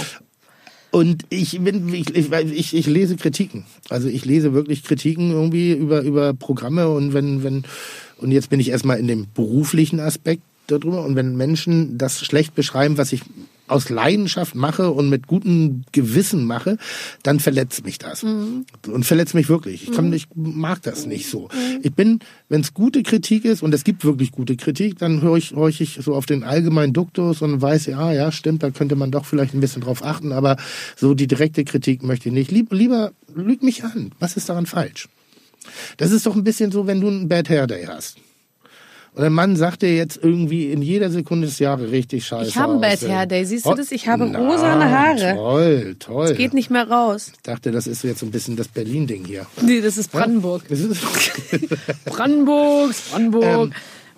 [0.92, 3.64] Und ich bin, ich, ich, ich, lese Kritiken.
[3.88, 7.64] Also ich lese wirklich Kritiken irgendwie über, über Programme und wenn, wenn,
[8.18, 12.54] und jetzt bin ich erstmal in dem beruflichen Aspekt darüber und wenn Menschen das schlecht
[12.54, 13.22] beschreiben, was ich
[13.68, 16.76] aus Leidenschaft mache und mit gutem Gewissen mache,
[17.22, 18.22] dann verletzt mich das.
[18.22, 18.66] Und
[19.02, 19.88] verletzt mich wirklich.
[19.88, 21.48] Ich, kann, ich mag das nicht so.
[21.82, 25.36] Ich bin, wenn es gute Kritik ist, und es gibt wirklich gute Kritik, dann höre
[25.36, 28.96] ich, höre ich so auf den allgemeinen Duktus und weiß, ja, ja, stimmt, da könnte
[28.96, 30.56] man doch vielleicht ein bisschen drauf achten, aber
[30.96, 32.50] so die direkte Kritik möchte ich nicht.
[32.50, 34.12] Lieb, lieber lüg mich an.
[34.18, 35.08] Was ist daran falsch?
[35.96, 38.18] Das ist doch ein bisschen so, wenn du einen Bad Hair Day hast.
[39.14, 42.56] Und ein Mann sagt dir jetzt irgendwie in jeder Sekunde des Jahres richtig scheiße Ich
[42.56, 43.02] habe einen Bad.
[43.02, 43.44] Hair Day.
[43.44, 43.92] Siehst du das?
[43.92, 45.34] Ich habe na, rosane Haare.
[45.34, 46.34] Toll, toll.
[46.34, 47.32] Geht nicht mehr raus.
[47.34, 49.46] Ich dachte, das ist jetzt so ein bisschen das Berlin-Ding hier.
[49.60, 50.62] Nee, das ist Brandenburg.
[50.68, 51.02] Das ist
[52.06, 53.44] Brandenburg, Brandenburg.
[53.44, 53.72] Ähm,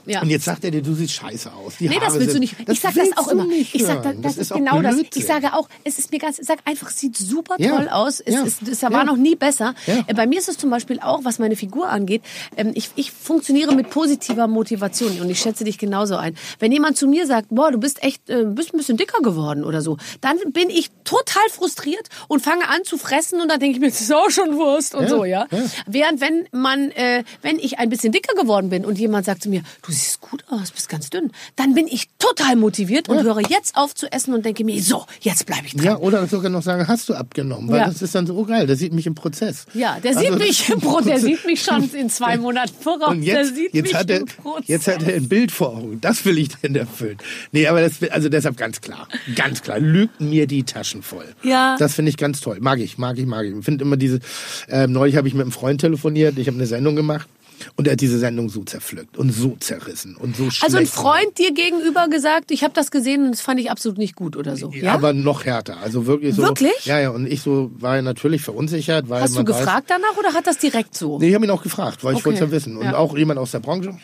[0.07, 0.23] ja.
[0.23, 1.75] Und jetzt sagt er dir, du siehst scheiße aus.
[1.79, 2.57] Die Nee, Haare das willst du sind- nicht.
[2.69, 3.47] Ich sag das auch du immer.
[3.51, 4.23] Ich sag, da, hören.
[4.23, 4.97] das, ist genau das.
[5.15, 7.77] Ich sage auch, es ist mir ganz, sag einfach, es sieht super Ja.
[7.77, 8.21] toll aus.
[8.21, 8.43] Es, Ja.
[8.43, 8.93] ist, es Ja.
[8.93, 9.75] war noch nie besser.
[9.87, 10.05] Ja.
[10.07, 12.23] Äh, Bei mir ist es zum Beispiel auch, was meine Figur angeht,
[12.57, 16.37] ähm, ich, ich funktioniere mit positiver Motivation und ich schätze dich genauso ein.
[16.59, 19.65] Wenn jemand zu mir sagt, boah, du bist echt, äh, bist ein bisschen dicker geworden
[19.65, 23.77] oder so, dann bin ich total frustriert und fange an zu fressen und dann denke
[23.77, 25.47] ich mir, das ist auch schon Wurst und Ja, so, ja.
[25.51, 25.59] ja.
[25.87, 29.49] Während wenn man, äh, wenn ich ein bisschen dicker geworden bin und jemand sagt zu
[29.49, 33.41] mir, du siehst gut aus, bist ganz dünn, dann bin ich total motiviert und höre
[33.49, 35.85] jetzt auf zu essen und denke mir, so, jetzt bleibe ich dran.
[35.85, 37.69] Ja, oder sogar noch sagen, hast du abgenommen?
[37.71, 37.87] Weil Ja.
[37.87, 39.67] das ist dann so oh geil, der sieht mich im Prozess.
[39.75, 43.09] Ja, der sieht Also, mich im Pro, der sieht mich schon in zwei Monaten voraus.
[43.11, 44.69] Und der jetzt, sieht jetzt, mich hat er, im Prozess.
[44.69, 46.01] jetzt hat er ein Bild vor Augen.
[46.01, 47.19] Das will ich denn erfüllen.
[47.53, 49.09] Nee, aber das, also deshalb ganz klar.
[49.37, 49.79] Ganz klar.
[49.79, 51.27] Lügt mir die Taschen voll.
[51.43, 51.77] Ja.
[51.79, 52.59] Das finde ich ganz toll.
[52.61, 53.55] Mag ich, mag ich, mag ich.
[53.57, 54.21] Ich finde immer diese,
[54.69, 56.39] ähm, neulich habe ich mit einem Freund telefoniert.
[56.39, 57.29] Ich habe eine Sendung gemacht.
[57.77, 60.65] Und er hat diese Sendung so zerpflückt und so zerrissen und so schlecht.
[60.65, 60.87] Also ein.
[60.87, 64.37] Freund dir gegenüber gesagt, ich habe das gesehen und das fand ich absolut nicht gut
[64.37, 64.71] oder so.
[64.73, 64.93] Ja?
[64.95, 65.79] Aber noch härter.
[65.79, 66.43] Also wirklich so.
[66.43, 66.85] Wirklich?
[66.85, 67.11] Ja, ja.
[67.11, 70.35] Und ich so war ja natürlich verunsichert, weil Hast du man weiß, gefragt danach oder
[70.35, 71.19] hat das direkt so?
[71.19, 72.27] Nee, ich habe ihn auch gefragt, weil ich Okay.
[72.27, 72.77] wollte es ja wissen.
[72.77, 72.97] Und Ja.
[72.97, 73.97] auch jemand aus der Branche.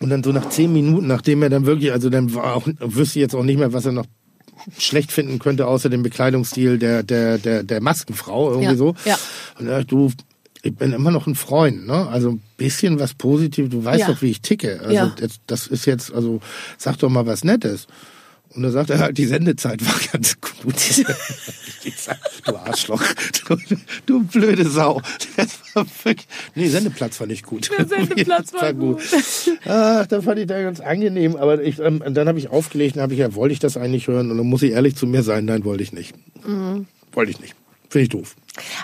[0.00, 3.18] Und dann so nach zehn Minuten, nachdem er dann wirklich, also dann war auch, wüsste
[3.18, 4.06] ich jetzt auch nicht mehr, was er noch
[4.76, 8.94] schlecht finden könnte, außer dem Bekleidungsstil der, der, der, der Maskenfrau, irgendwie Ja, so.
[9.04, 9.16] ja.
[9.58, 10.10] Und sagt, du,
[10.62, 12.08] ich bin immer noch ein Freund, ne?
[12.08, 14.06] Also ein bisschen was Positives, du weißt Ja.
[14.08, 14.80] doch, wie ich ticke.
[14.80, 15.14] Also Ja.
[15.18, 16.40] das, das ist jetzt, also
[16.76, 17.86] sag doch mal was Nettes.
[18.54, 20.74] Und da sagt er halt, die Sendezeit war ganz gut.
[22.46, 23.02] du Arschloch,
[23.46, 23.56] du,
[24.06, 25.02] du blöde Sau.
[25.36, 27.70] Das war wirklich, nee, Sendeplatz fand ich gut.
[27.78, 29.00] Der Sendeplatz war gut.
[29.66, 31.36] Ach, das fand ich da ganz angenehm.
[31.36, 34.08] Aber ich, ähm, dann habe ich aufgelegt und habe ich ja, wollte ich das eigentlich
[34.08, 34.30] hören?
[34.30, 36.14] Und dann muss ich ehrlich zu mir sein, nein, wollte ich nicht.
[36.46, 36.86] Mhm.
[37.12, 37.54] Wollte ich nicht.
[37.90, 38.34] Finde ich doof.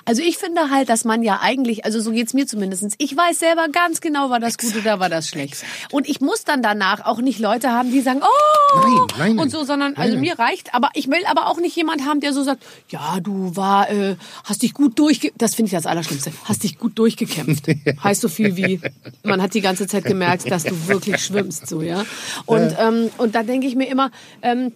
[0.04, 2.94] Also ich finde halt, dass man ja eigentlich, also so geht's mir zumindestens.
[2.98, 5.64] ich weiß selber ganz genau, war das gut oder war das schlecht.
[5.90, 9.50] Und ich muss dann danach auch nicht Leute haben, die sagen, oh, Nein, nein, und
[9.50, 10.20] so, sondern, also nein.
[10.20, 13.56] mir reicht, aber ich will aber auch nicht jemand haben, der so sagt, ja, du
[13.56, 17.66] war, äh, hast dich gut durchge, das finde ich das Allerschlimmste, hast dich gut durchgekämpft.
[18.04, 18.80] heißt so viel wie,
[19.22, 22.04] man hat die ganze Zeit gemerkt, dass du wirklich schwimmst, so, ja.
[22.46, 24.10] Und, ähm, und da denke ich mir immer,
[24.42, 24.72] ähm,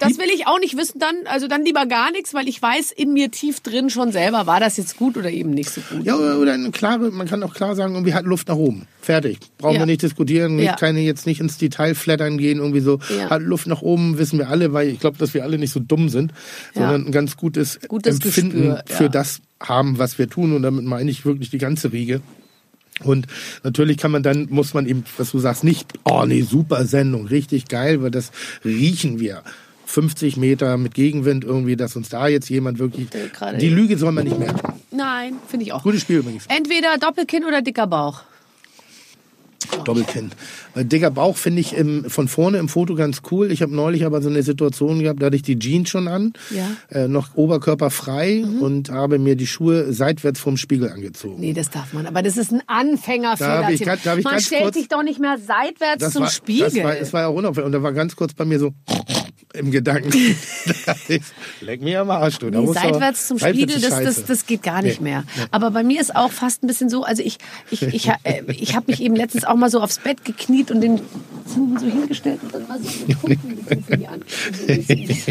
[0.00, 2.92] das will ich auch nicht wissen dann, also dann lieber gar nichts, weil ich weiß
[2.92, 6.04] in mir tief drin schon selber, war das jetzt gut oder eben nicht so gut.
[6.04, 8.86] Ja, oder, eine klare, man kann auch klar sagen, irgendwie hat Luft nach oben.
[9.00, 9.38] Fertig.
[9.58, 9.80] Brauchen Ja.
[9.82, 10.76] wir nicht diskutieren, nicht, Ja.
[10.76, 12.98] keine jetzt nicht ins Detail flattern gehen, irgendwie so.
[13.16, 13.30] Ja.
[13.30, 15.80] Hat Luft nach oben, wissen wir alle, weil ich glaube, dass wir alle nicht so
[15.80, 16.32] dumm sind,
[16.74, 20.54] sondern ein ganz gutes, Gutes Empfinden Gespür, für das haben, was wir tun.
[20.54, 22.20] Und damit meine ich wirklich die ganze Riege.
[23.04, 23.26] Und
[23.62, 27.26] natürlich kann man dann, muss man eben, was du sagst, nicht, oh nee, super Sendung,
[27.26, 28.30] richtig geil, weil das
[28.64, 29.42] riechen wir.
[29.86, 34.12] 50 Meter mit Gegenwind irgendwie, dass uns da jetzt jemand wirklich, gerade- die Lüge soll
[34.12, 34.74] man nicht merken.
[34.90, 35.82] Nein, finde ich auch.
[35.82, 36.44] Gutes Spiel übrigens.
[36.48, 38.22] Entweder Doppelkinn oder dicker Bauch.
[39.84, 40.30] Doppelkinn.
[40.74, 43.50] Weil dicker Bauch finde ich im, von vorne im Foto ganz cool.
[43.50, 46.34] Ich habe neulich aber so eine Situation gehabt, da hatte ich die Jeans schon an,
[46.50, 46.68] Ja.
[46.90, 51.40] äh, noch oberkörperfrei und habe mir die Schuhe seitwärts vom Spiegel angezogen.
[51.40, 52.06] Nee, das darf man.
[52.06, 53.62] Aber das ist ein Anfängerfehler.
[53.62, 53.80] Darf ich
[54.18, 56.66] ich man stellt kurz- sich doch nicht mehr seitwärts zum war, Spiegel.
[56.70, 57.66] Das war, das war ja unauffällig.
[57.66, 58.72] Und da war ganz kurz bei mir so
[59.56, 60.12] im Gedanken.
[61.60, 62.50] Leck mir am Arsch, du.
[62.50, 65.24] Da Nee, seitwärts zum Spiegel, das, das, das geht gar nicht Nee, mehr.
[65.50, 67.38] Aber bei mir ist auch fast ein bisschen so, also ich,
[67.70, 70.80] ich, ich, äh, ich habe mich eben letztens auch mal so aufs Bett gekniet und
[70.80, 71.00] den
[71.52, 72.88] Zungen so hingestellt und dann mal so
[73.28, 75.26] ist.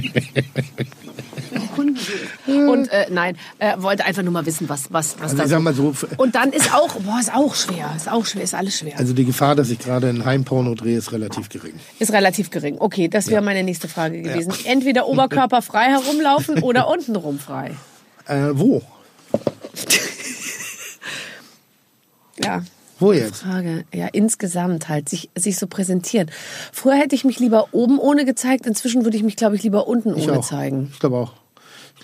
[2.48, 5.50] Und äh, nein, äh, wollte einfach nur mal wissen, was, was, was Also da ich
[5.50, 5.56] so.
[5.56, 8.54] sag mal so, Und dann ist auch, boah, ist auch schwer, ist auch schwer, ist
[8.56, 8.98] alles schwer.
[8.98, 11.74] also die Gefahr, dass ich gerade ein Heimporno drehe, ist relativ gering.
[12.00, 12.78] Ist relativ gering.
[12.80, 14.54] Okay, das wäre meine nächste Frage gewesen.
[14.66, 17.72] Entweder oberkörperfrei herumlaufen oder untenrum frei.
[18.28, 18.82] Äh, wo?
[22.44, 22.64] Ja.
[23.00, 23.42] Wo jetzt?
[23.44, 23.84] Frage.
[23.94, 26.32] Ja, insgesamt halt, sich, sich so präsentieren.
[26.72, 29.88] Früher hätte ich mich lieber oben ohne gezeigt, inzwischen würde ich mich, glaube ich, lieber
[29.88, 30.46] unten Ich ohne auch.
[30.48, 30.90] zeigen.
[30.94, 31.34] Ich glaube auch.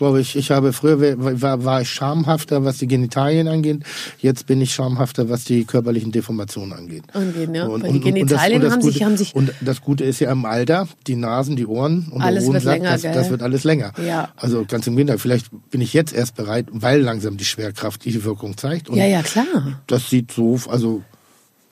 [0.01, 0.99] Ich glaube, ich, ich habe früher
[1.41, 3.83] war, war ich schamhafter, was die Genitalien angeht.
[4.17, 7.03] Jetzt bin ich schamhafter, was die körperlichen Deformationen angeht.
[7.13, 7.69] Angeht, ja.
[7.69, 10.45] Weil die Genitalien das haben sich- Gute, haben sich- Und das Gute ist ja im
[10.45, 13.63] Alter, die Nasen, die Ohren und Alles der wird Hodensack, länger, das, das wird alles
[13.63, 13.93] länger.
[14.03, 14.29] Ja.
[14.37, 18.23] Also ganz im Gegenteil, vielleicht bin ich jetzt erst bereit, weil langsam die Schwerkraft die
[18.23, 18.89] Wirkung zeigt.
[18.89, 19.45] Ja, ja, klar.
[19.85, 21.03] Das sieht so, also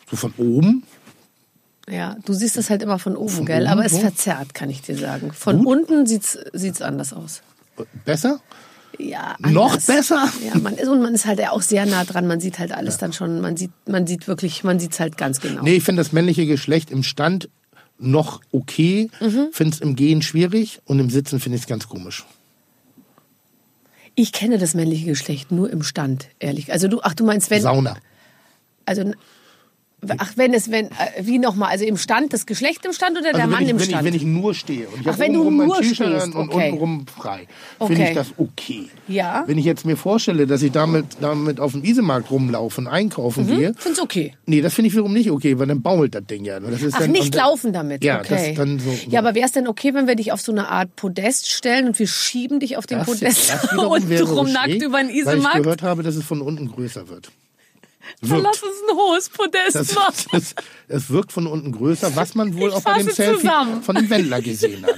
[0.07, 0.83] so von oben.
[1.89, 3.63] Ja, du siehst es halt immer von oben, Von gell?
[3.63, 5.31] oben, Aber es verzerrt, kann ich dir sagen.
[5.33, 5.67] Von Gut.
[5.89, 7.41] unten sieht's sieht's anders aus.
[8.05, 8.41] Besser?
[8.97, 9.85] Ja, Noch anders.
[9.85, 10.27] besser?
[10.45, 12.27] Ja, man ist und man ist halt auch sehr nah dran.
[12.27, 13.39] Man sieht halt alles dann schon.
[13.39, 15.63] Man sieht, man sieht wirklich, man sieht's halt ganz genau.
[15.63, 17.49] Nee, ich finde das männliche Geschlecht im Stand
[17.97, 19.49] noch okay, Mhm.
[19.51, 22.25] finde es im Gehen schwierig und im Sitzen finde ich es ganz komisch.
[24.15, 26.71] Ich kenne das männliche Geschlecht nur im Stand, ehrlich.
[26.71, 27.95] Also du, ach, du meinst wenn, Sauna.
[28.85, 29.13] also
[30.17, 30.91] Ach, wenn es, wenn, äh,
[31.21, 33.75] wie nochmal, also im Stand, das Geschlecht im Stand oder der Also Mann ich, im
[33.77, 34.05] wenn, ich, Stand?
[34.05, 36.69] wenn ich nur stehe und ich Ach, wenn du nur T-Shirt stehst, und okay.
[36.69, 37.47] untenrum frei,
[37.79, 38.07] finde Okay.
[38.09, 38.87] ich das okay.
[39.07, 39.43] Ja.
[39.47, 43.47] Wenn ich jetzt mir vorstelle, dass ich damit, damit auf dem Wiesemarkt rumlaufe und einkaufen
[43.47, 44.33] gehe, Find's okay.
[44.45, 46.59] nee, das finde ich wiederum nicht okay, weil dann baumelt das Ding ja.
[46.59, 48.03] Das ist Ach, dann, nicht und- laufen damit.
[48.03, 48.53] Ja, okay.
[48.53, 48.89] das dann so.
[49.09, 51.87] Ja, aber wäre es denn okay, wenn wir dich auf so eine Art Podest stellen
[51.87, 54.53] und wir schieben dich auf den das, Podest das wiederum und wäre du rum okay,
[54.53, 55.63] nackt über den Weil ich Isemarkt?
[55.63, 57.31] gehört habe, dass es von unten größer wird.
[58.21, 60.13] Dann lass uns ein hohes Podest Das, machen.
[60.31, 60.55] das,
[60.87, 63.81] es wirkt von unten größer, was man wohl Ich auch bei dem Selfie zusammen.
[63.83, 64.95] von dem Wendler gesehen hat.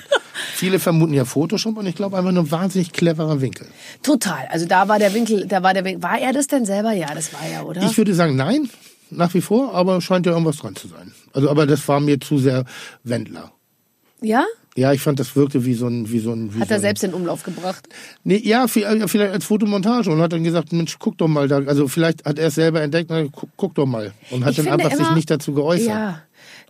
[0.55, 3.68] Viele vermuten ja Photoshop und ich glaube einfach nur ein wahnsinnig cleverer Winkel.
[4.03, 4.47] Total.
[4.49, 6.01] Also da war der Winkel, da war der Winkel.
[6.03, 6.93] War er das denn selber?
[6.93, 7.82] Ja, das war er, oder?
[7.84, 8.70] Ich würde sagen, nein,
[9.09, 11.14] nach wie vor, aber scheint ja irgendwas dran zu sein.
[11.34, 12.66] Also, aber das war mir zu sehr
[13.03, 13.51] Wendler.
[14.22, 14.45] ja?
[14.78, 16.56] Ja, ich fand, das wirkte wie so ein, wie so ein.
[16.56, 17.90] Wie Hat so er selbst in Umlauf gebracht.
[18.24, 21.58] Nee, ja, äh, vielleicht als Fotomontage und hat dann gesagt, Mensch, guck doch mal da.
[21.58, 24.14] Also vielleicht hat er es selber entdeckt, na, guck, guck doch mal.
[24.30, 25.88] Und hat Ich dann einfach sich immer- nicht dazu geäußert.
[25.90, 26.22] Ja.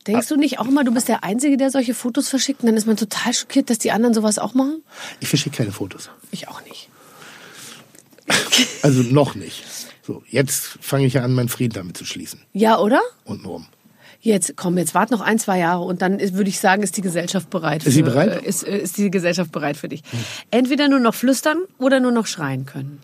[0.07, 2.61] Denkst du nicht auch immer, du bist der Einzige, der solche Fotos verschickt?
[2.61, 4.81] Und dann ist man total schockiert, dass die anderen sowas auch machen?
[5.19, 6.09] Ich verschicke keine Fotos.
[6.31, 6.89] Ich auch nicht.
[8.81, 9.63] Also noch nicht.
[10.01, 12.41] So, jetzt fange ich ja an, meinen Frieden damit zu schließen.
[12.53, 12.99] Ja, oder?
[13.25, 13.67] Untenrum.
[14.23, 17.01] Jetzt, komm, jetzt wart noch ein, zwei Jahre und dann würde ich sagen, ist die
[17.01, 17.83] Gesellschaft bereit.
[17.85, 18.43] Ist sie für- bereit?
[18.43, 20.03] äh, Ist, äh, ist die Gesellschaft bereit für dich.
[20.51, 22.99] Entweder nur noch flüstern oder nur noch schreien können.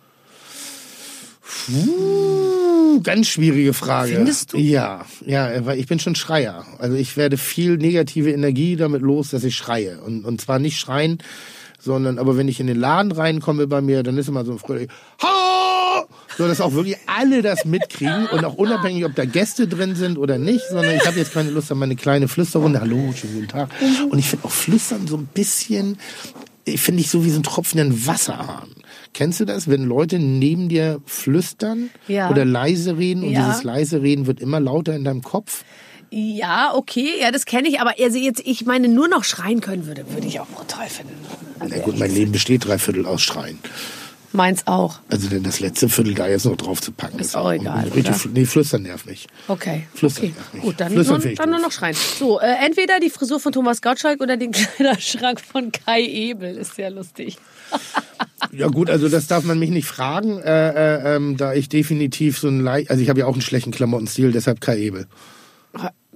[1.70, 4.14] Uh, ganz schwierige Frage.
[4.16, 4.58] Findest du?
[4.58, 6.66] Ja, ja, weil ich bin schon Schreier.
[6.80, 10.00] Also ich werde viel negative Energie damit los, dass ich schreie.
[10.02, 11.18] Und, und zwar nicht schreien,
[11.80, 14.60] sondern aber wenn ich in den Laden reinkomme bei mir, dann ist immer so ein
[14.60, 14.90] fröhlich
[15.24, 15.28] Ha!
[16.38, 20.18] So, dass auch wirklich alle das mitkriegen und auch unabhängig, ob da Gäste drin sind
[20.20, 22.80] oder nicht, sondern ich habe jetzt keine Lust an meine kleine Flüsterrunde.
[22.80, 23.70] Hallo, schönen guten Tag.
[24.10, 25.98] Und ich finde auch Flüstern so ein bisschen,
[26.64, 28.70] ich finde ich so wie so ein Tropfen in den Wasserhahn.
[29.14, 32.30] Kennst du das, wenn Leute neben dir flüstern Ja.
[32.30, 33.48] oder leise reden und Ja.
[33.48, 35.64] dieses leise Reden wird immer lauter in deinem Kopf?
[36.12, 39.88] Ja, okay, ja, das kenne ich, aber also jetzt, ich meine, nur noch schreien können
[39.88, 41.14] würde, würde ich auch brutal finden.
[41.60, 43.58] Also Na gut, mein Leben besteht drei Viertel aus Schreien.
[44.38, 45.00] Meins auch.
[45.10, 47.20] Also denn das letzte Viertel da jetzt noch drauf zu packen.
[47.20, 48.34] Ist auch egal, Richtig, oder?
[48.34, 49.28] nee, flüstern nervt mich.
[49.48, 49.88] Okay.
[49.94, 50.34] Flüstern okay.
[50.38, 50.64] darf nicht.
[50.64, 51.96] Gut, dann, Flüstern nur, dann nur noch schreien.
[52.20, 56.56] So, äh, entweder die Frisur von Thomas Gottschalk oder den Kleiderschrank von Kai Ebel.
[56.56, 57.38] Ist sehr lustig.
[58.52, 62.38] Ja gut, also das darf man mich nicht fragen, äh, äh, ähm, da ich definitiv
[62.38, 65.08] so ein leicht, also ich habe ja auch einen schlechten Klamottenstil, deshalb Kai Ebel.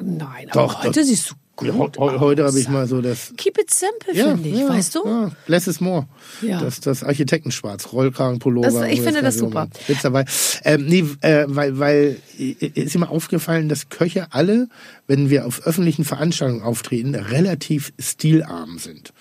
[0.03, 1.07] Nein, aber Doch, heute doch.
[1.07, 4.49] siehst du gut heu- heu- heute habe ich mal so das Keep it simple, finde
[4.49, 5.05] ich, weißt du?
[5.05, 6.07] Ja, less is more.
[6.41, 6.59] Ja.
[6.61, 8.67] Das, das Architektenschwarz, Rollkragenpullover.
[8.81, 9.67] Das- ich finde das super.
[9.87, 10.25] Witz dabei.
[10.63, 14.67] Ähm, nee, äh, weil, weil äh, ist mir aufgefallen, dass Köche alle,
[15.07, 19.13] wenn wir auf öffentlichen Veranstaltungen auftreten, relativ stilarm sind.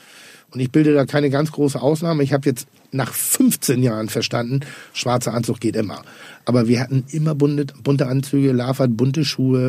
[0.52, 2.22] Und ich bilde da keine ganz große Ausnahme.
[2.22, 4.60] Ich habe jetzt nach 15 Jahren verstanden,
[4.92, 6.02] schwarzer Anzug geht immer.
[6.44, 9.60] Aber wir hatten immer bunte, bunte Anzüge, Lava hat bunte Schuhe,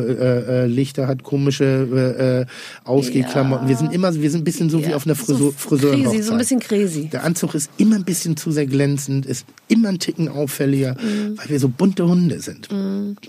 [0.48, 2.46] äh, äh, Lichter hat komische
[2.84, 3.68] äh, Ausgehklamotten.
[3.68, 6.12] Wir sind immer, wir sind ein bisschen so wie Ja, auf einer so Frisur, Friseurenhochzeit.
[6.14, 7.08] crazy, so ein bisschen crazy.
[7.12, 10.96] Der Anzug ist immer ein bisschen zu sehr glänzend, ist immer ein Ticken auffälliger,
[11.36, 12.68] weil wir so bunte Hunde sind.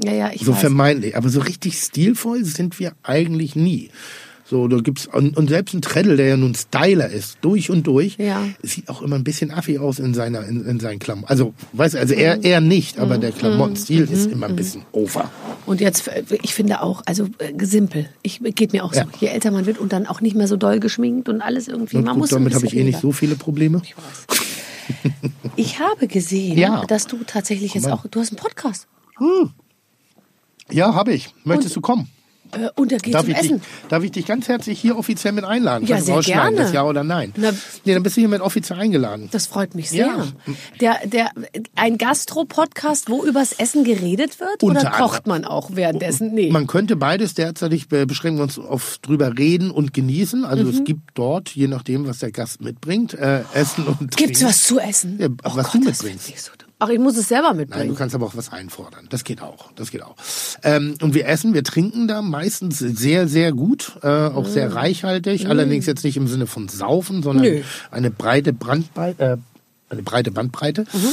[0.04, 0.60] Ja, ja, ich So weiß.
[0.62, 1.16] vermeintlich.
[1.16, 3.90] Aber so richtig stilvoll sind wir eigentlich nie.
[4.46, 7.88] So, da gibt's, und, und selbst ein Treddle, der ja nun Styler ist, durch und
[7.88, 8.44] durch, Ja.
[8.62, 11.30] sieht auch immer ein bisschen affig aus in seiner, in, in seinen Klamotten.
[11.30, 12.20] Also, weißt du, also Mhm.
[12.20, 15.32] er, er nicht, aber der Klamottenstil ist immer ein bisschen over.
[15.66, 18.10] Und jetzt, äh, ich finde auch, also äh, simpel.
[18.22, 19.00] Ich geht mir auch so.
[19.00, 19.08] Ja.
[19.22, 21.96] Je älter man wird und dann auch nicht mehr so doll geschminkt und alles irgendwie.
[21.98, 23.82] Und man gut, muss damit habe ich eh nicht so viele Probleme.
[25.56, 26.84] Ich habe gesehen, Ja.
[26.86, 27.94] dass du tatsächlich jetzt Mann.
[27.94, 28.88] auch, du hast einen Podcast.
[30.70, 31.34] Ja, habe ich.
[31.46, 32.10] Möchtest du kommen?
[32.54, 33.62] Äh, und da geht Darf zum ich, dich, Essen.
[33.90, 35.86] darf ich dich ganz herzlich hier offiziell mit einladen?
[35.88, 36.58] Ja, Kannst sehr gerne.
[36.58, 37.34] Das ja oder nein?
[37.36, 37.52] Na-
[37.86, 39.30] nee, dann bist du hiermit offiziell eingeladen.
[39.32, 40.08] Das freut mich sehr.
[40.08, 40.28] Ja.
[40.80, 41.32] Der, der,
[41.76, 44.64] ein Gastro-Podcast, wo übers Essen geredet wird?
[44.64, 45.44] oder Unter kocht anderem.
[45.44, 46.34] man auch währenddessen?
[46.34, 46.50] Nee.
[46.52, 50.46] Man könnte beides derzeitig be- beschränken wir uns auf drüber reden und genießen.
[50.46, 50.70] Also Mhm.
[50.70, 54.16] es gibt dort, je nachdem, was der Gast mitbringt, äh, Essen und Trinken.
[54.16, 55.18] Gibt's was zu essen?
[55.20, 56.63] Ja, oh was Gott, du das mitbringst.
[56.84, 57.88] Ach, ich muss es selber Nein, mitbringen.
[57.90, 59.08] du kannst aber auch was einfordern.
[59.10, 59.72] Das geht auch.
[59.76, 60.16] Das geht auch.
[60.64, 65.48] Ähm, und wir essen, wir trinken da meistens sehr, sehr gut, äh, auch sehr reichhaltig.
[65.48, 67.56] Allerdings jetzt nicht im Sinne von Saufen, sondern Mm.
[67.56, 67.62] Nö.
[67.92, 69.38] eine breite Brandbreite, äh,
[69.94, 70.82] eine breite Bandbreite.
[70.92, 71.10] Mhm.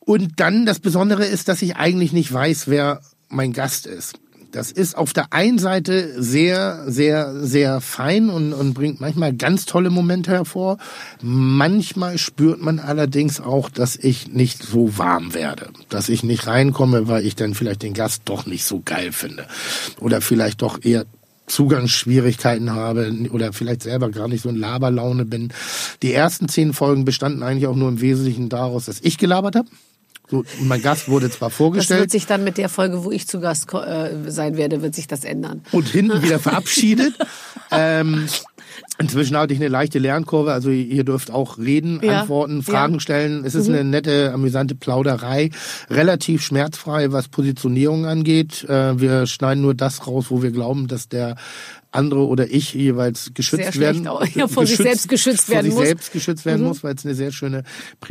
[0.00, 4.14] Und dann das Besondere ist, dass ich eigentlich nicht weiß, wer mein Gast ist.
[4.52, 9.64] Das ist auf der einen Seite sehr, sehr, sehr fein und, und bringt manchmal ganz
[9.64, 10.76] tolle Momente hervor.
[11.22, 15.70] Manchmal spürt man allerdings auch, dass ich nicht so warm werde.
[15.88, 19.46] Dass ich nicht reinkomme, weil ich dann vielleicht den Gast doch nicht so geil finde.
[20.00, 21.06] Oder vielleicht doch eher
[21.46, 25.52] Zugangsschwierigkeiten habe oder vielleicht selber gar nicht so in Laberlaune bin.
[26.02, 29.68] Die ersten zehn Folgen bestanden eigentlich auch nur im Wesentlichen daraus, dass ich gelabert habe.
[30.30, 32.00] So, mein Gast wurde zwar Das vorgestellt.
[32.00, 35.06] wird sich dann mit der Folge, wo ich zu Gast äh, sein werde, wird sich
[35.06, 35.60] das ändern.
[35.72, 37.14] und hinten wieder verabschiedet.
[37.70, 38.26] ähm,
[38.98, 42.20] inzwischen hatte ich eine leichte Lernkurve, also ihr dürft auch reden, Ja.
[42.20, 43.00] antworten, Fragen Ja.
[43.00, 43.44] stellen.
[43.44, 45.50] Es ist eine nette, amüsante Plauderei,
[45.90, 48.64] relativ schmerzfrei, was Positionierung angeht.
[48.64, 51.36] Äh, wir schneiden nur das raus, wo wir glauben, dass der
[51.92, 54.06] andere oder ich jeweils geschützt werden.
[54.08, 54.24] auch.
[54.34, 55.82] Ja, vor sich selbst geschützt vor werden sich muss.
[55.82, 55.86] Mhm.
[55.86, 57.64] selbst geschützt werden muss, weil es eine sehr schöne,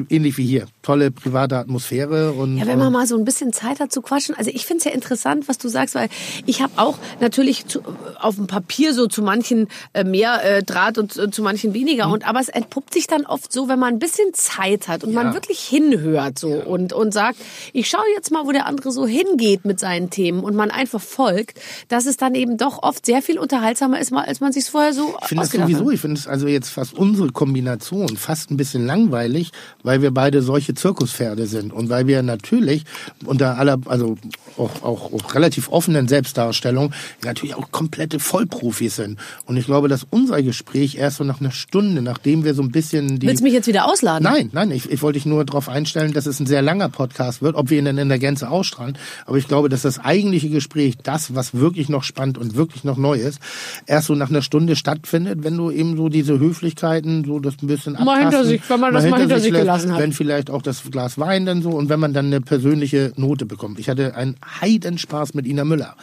[0.09, 3.79] ähnlich wie hier, tolle private Atmosphäre und Ja, wenn man mal so ein bisschen Zeit
[3.79, 4.35] hat zu quatschen.
[4.35, 6.09] Also ich finde es ja interessant, was du sagst, weil
[6.45, 7.81] ich habe auch natürlich zu,
[8.19, 12.09] auf dem Papier so zu manchen äh, mehr äh, Draht und äh, zu manchen weniger.
[12.09, 15.13] Und aber es entpuppt sich dann oft so, wenn man ein bisschen Zeit hat und
[15.13, 15.33] man Ja.
[15.33, 17.37] wirklich hinhört so und und sagt,
[17.73, 21.01] ich schaue jetzt mal, wo der andere so hingeht mit seinen Themen und man einfach
[21.01, 23.39] folgt, dass es dann eben doch oft sehr viel
[23.71, 25.93] unterhaltsamer ist, als man sich vorher so Ich finde es sowieso, hat.
[25.93, 29.51] ich finde es also jetzt fast unsere Kombination fast ein bisschen langweilig,
[29.83, 32.83] weil wir beide solche Zirkuspferde sind und weil wir natürlich
[33.25, 34.17] unter aller, also
[34.57, 36.93] auch, auch, auch relativ offenen Selbstdarstellung
[37.23, 39.19] natürlich auch komplette Vollprofis sind.
[39.45, 42.71] Und ich glaube, dass unser Gespräch erst so nach einer Stunde, nachdem wir so ein
[42.71, 43.27] bisschen die...
[43.27, 44.23] Willst du mich jetzt wieder ausladen?
[44.23, 47.41] Nein, nein, ich, ich wollte dich nur darauf einstellen, dass es ein sehr langer Podcast
[47.41, 48.97] wird, ob wir ihn dann in der Gänze ausstrahlen.
[49.25, 52.97] Aber ich glaube, dass das eigentliche Gespräch, das, was wirklich noch spannend und wirklich noch
[52.97, 53.39] neu ist,
[53.85, 57.67] erst so nach einer Stunde stattfindet, wenn du eben so diese Höflichkeiten, so das ein
[57.67, 59.99] bisschen Mal hinter abtasten, sich- wenn man das mal hinter sich lässt, gelassen hat.
[59.99, 63.45] Wenn vielleicht auch das Glas Wein dann so und wenn man dann eine persönliche Note
[63.45, 63.79] bekommt.
[63.79, 65.95] Ich hatte einen Heidenspaß mit Ina Müller.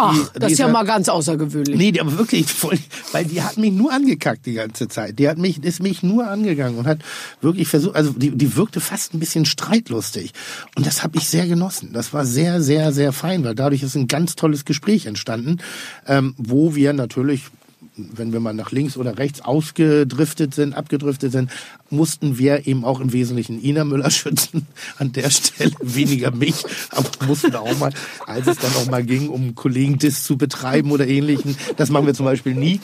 [0.00, 1.76] Ach, Die- das ist ja mal ganz außergewöhnlich.
[1.76, 2.46] Nee, die, aber wirklich
[3.12, 5.18] weil die hat mich nur angekackt die ganze Zeit.
[5.18, 7.00] Die hat mich, ist mich nur angegangen und hat
[7.40, 10.32] wirklich versucht, also die, die wirkte fast ein bisschen streitlustig.
[10.76, 11.90] Und das habe ich sehr genossen.
[11.92, 15.58] Das war sehr, sehr, sehr fein, weil dadurch ist ein ganz tolles Gespräch entstanden,
[16.06, 17.42] ähm, wo wir natürlich
[17.98, 21.50] wenn wir mal nach links oder rechts ausgedriftet sind, abgedriftet sind,
[21.90, 24.66] mussten wir eben auch im Wesentlichen Ina Müller schützen.
[24.98, 27.92] An der Stelle weniger mich, aber mussten auch mal,
[28.26, 31.56] als es dann auch mal ging, um Kollegen-Diss zu betreiben oder ähnlichen.
[31.76, 32.80] Das machen wir zum Beispiel nie.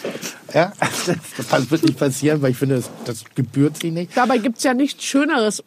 [0.53, 0.73] Ja,
[1.51, 4.17] das wird nicht passieren, weil ich finde, das, das gebührt sie nicht.
[4.17, 5.63] Dabei gibt's ja nichts Schöneres,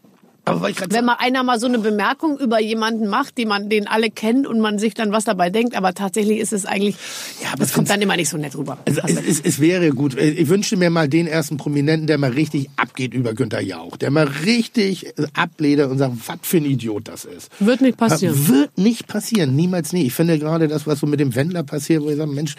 [0.90, 4.46] Wenn mal einer mal so eine Bemerkung über jemanden macht, die man, den alle kennen
[4.46, 6.96] und man sich dann was dabei denkt, aber tatsächlich ist es eigentlich,
[7.42, 8.78] Ja, aber das kommt dann immer nicht so nett rüber.
[8.86, 10.18] Also es, es, es wäre gut.
[10.18, 13.98] Ich wünschte mir mal den ersten Prominenten, der mal richtig abgeht über Günter Jauch.
[13.98, 17.50] Der mal richtig abledert und sagt, was für ein Idiot das ist.
[17.60, 18.48] Wird nicht passieren.
[18.48, 19.56] Wird nicht passieren.
[19.56, 20.04] Niemals nie.
[20.04, 22.56] Ich finde gerade das, was so mit dem Wendler passiert, wo ich sage, Mensch,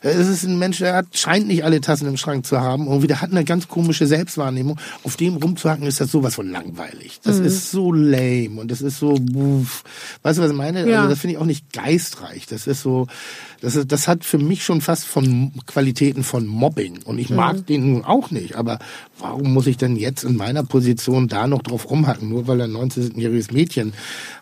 [0.00, 2.88] es ist ein Mensch, der hat, scheint nicht alle Tassen im Schrank zu haben.
[2.88, 4.78] Und der hat eine ganz komische Selbstwahrnehmung.
[5.04, 7.20] Auf dem rumzuhacken ist das sowas von langweilig.
[7.36, 7.44] Mhm.
[7.44, 9.84] Das ist so lame und das ist so, buff.
[10.22, 10.88] weißt du, was ich meine?
[10.88, 10.98] Ja.
[10.98, 12.46] Also das finde ich auch nicht geistreich.
[12.46, 13.06] Das ist so,
[13.60, 17.00] das, ist, das hat für mich schon fast von Qualitäten von Mobbing.
[17.04, 18.56] Und ich mag den nun auch nicht.
[18.56, 18.78] Aber
[19.18, 22.28] warum muss ich denn jetzt in meiner Position da noch drauf rumhacken?
[22.28, 23.92] Nur weil er ein 19-jähriges Mädchen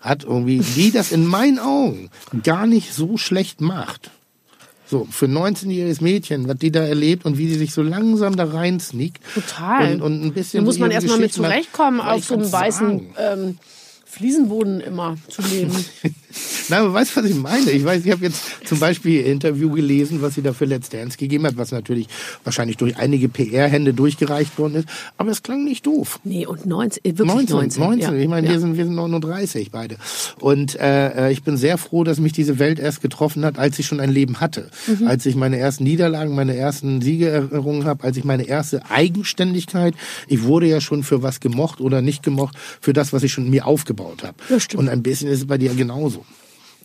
[0.00, 2.10] hat, irgendwie, die das in meinen Augen
[2.42, 4.10] gar nicht so schlecht macht.
[4.88, 8.36] So, für ein 19-jähriges Mädchen, was die da erlebt und wie die sich so langsam
[8.36, 9.20] da rein sneakt.
[9.34, 9.94] Total.
[9.94, 13.58] Und, und ein bisschen Da muss man erstmal mit zurechtkommen, auf so einem weißen ähm,
[14.04, 15.72] Fliesenboden immer zu leben.
[16.68, 17.70] Nein, aber weißt du, was ich meine?
[17.70, 20.88] Ich weiß, ich habe jetzt zum Beispiel ein Interview gelesen, was sie da für Let's
[20.88, 22.08] Dance gegeben hat, was natürlich
[22.44, 24.88] wahrscheinlich durch einige PR-Hände durchgereicht worden ist.
[25.16, 26.20] Aber es klang nicht doof.
[26.24, 27.56] nee, und 19, äh, wirklich 19.
[27.56, 28.00] 19, 19.
[28.00, 28.20] Ja.
[28.20, 28.52] Ich meine, ja.
[28.54, 29.96] wir sind wir sind 39 beide.
[30.40, 33.78] Und äh, äh, ich bin sehr froh, dass mich diese Welt erst getroffen hat, als
[33.78, 35.06] ich schon ein Leben hatte, Mhm.
[35.06, 39.94] als ich meine ersten Niederlagen, meine ersten Siege errungen habe, als ich meine erste Eigenständigkeit.
[40.28, 43.48] Ich wurde ja schon für was gemocht oder nicht gemocht, für das, was ich schon
[43.48, 44.60] mir aufgebaut habe.
[44.60, 44.82] Stimmt.
[44.82, 46.25] Und ein bisschen ist es bei dir genauso.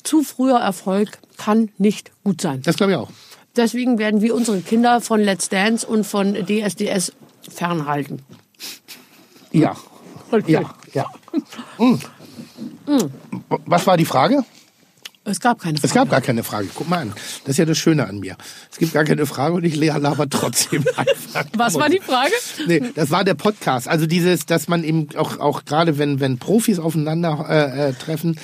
[0.03, 2.61] Zu früher Erfolg kann nicht gut sein.
[2.63, 3.09] Das glaube ich auch.
[3.55, 7.11] Deswegen werden wir unsere Kinder von Let's Dance und von DSDS
[7.49, 8.21] fernhalten.
[9.51, 9.75] Ja.
[10.31, 10.51] Okay.
[10.53, 11.05] Ja, ja.
[11.77, 11.99] Mm.
[13.65, 14.43] Was war die Frage?
[15.23, 15.87] Es gab keine Frage.
[15.87, 16.67] Es gab gar keine Frage.
[16.73, 17.13] Guck mal an.
[17.43, 18.37] Das ist ja das Schöne an mir.
[18.71, 21.45] Es gibt gar keine Frage und ich laber trotzdem einfach.
[21.55, 22.31] Was war die Frage?
[22.65, 23.87] Nee, das war der Podcast.
[23.87, 28.39] Also dieses, dass man eben auch, auch gerade wenn, wenn Profis aufeinander äh, äh, treffen,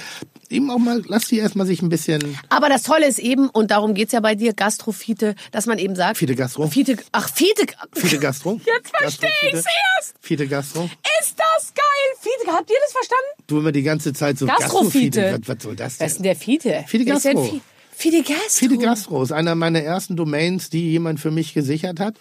[0.50, 2.38] eben auch mal, lass die erstmal sich ein bisschen.
[2.50, 5.96] Aber das Tolle ist eben, und darum geht's ja bei dir, Gastrofite, dass man eben
[5.96, 6.18] sagt...
[6.18, 6.68] Fiete Gastro?
[6.68, 7.66] Fite, ach, Fite...
[7.94, 8.60] Fiete Gastro?
[8.66, 9.66] Jetzt verstehe Gastro, ich's
[9.98, 10.16] erst.
[10.22, 10.90] Fiete Gastro?
[11.22, 11.84] Ist das geil?
[12.20, 13.44] Fite, habt ihr das verstanden?
[13.48, 15.22] Du immer die ganze Zeit so Gastrofite.
[15.22, 15.40] Gastro-Fiete.
[15.48, 16.24] Was, was soll das Was ist denn denn?
[16.24, 16.86] der Fite?
[16.92, 17.44] Denn Gastro.
[17.46, 17.62] Fi-
[18.00, 18.40] Fide Gastro.
[18.50, 22.16] Fide Gastro ist einer meiner ersten Domains, die jemand für mich gesichert hat.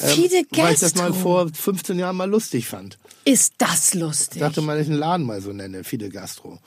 [0.00, 1.02] ähm, Fide Weil ich das Gastro.
[1.02, 2.98] mal vor 15 Jahren mal lustig fand.
[3.26, 4.36] Ist das lustig?
[4.36, 6.58] Ich dachte mal, ich einen Laden mal so nenne, Fide Gastro.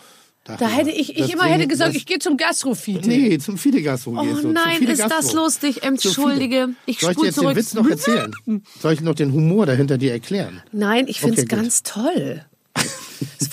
[0.44, 3.08] Da hätte ich, ich immer Ding- hätte gesagt, ich gehe zum Gastrofite.
[3.08, 4.48] Nee, zum Fide Gastro Oh gehst du.
[4.52, 5.84] nein, ist das lustig.
[5.84, 6.70] Entschuldige.
[6.88, 7.56] Ich Soll ich dir jetzt den zurück.
[7.56, 8.32] Witz noch erzählen?
[8.80, 10.62] Soll ich noch den Humor dahinter dir erklären?
[10.72, 12.44] Nein, ich finde es Okay, ganz toll.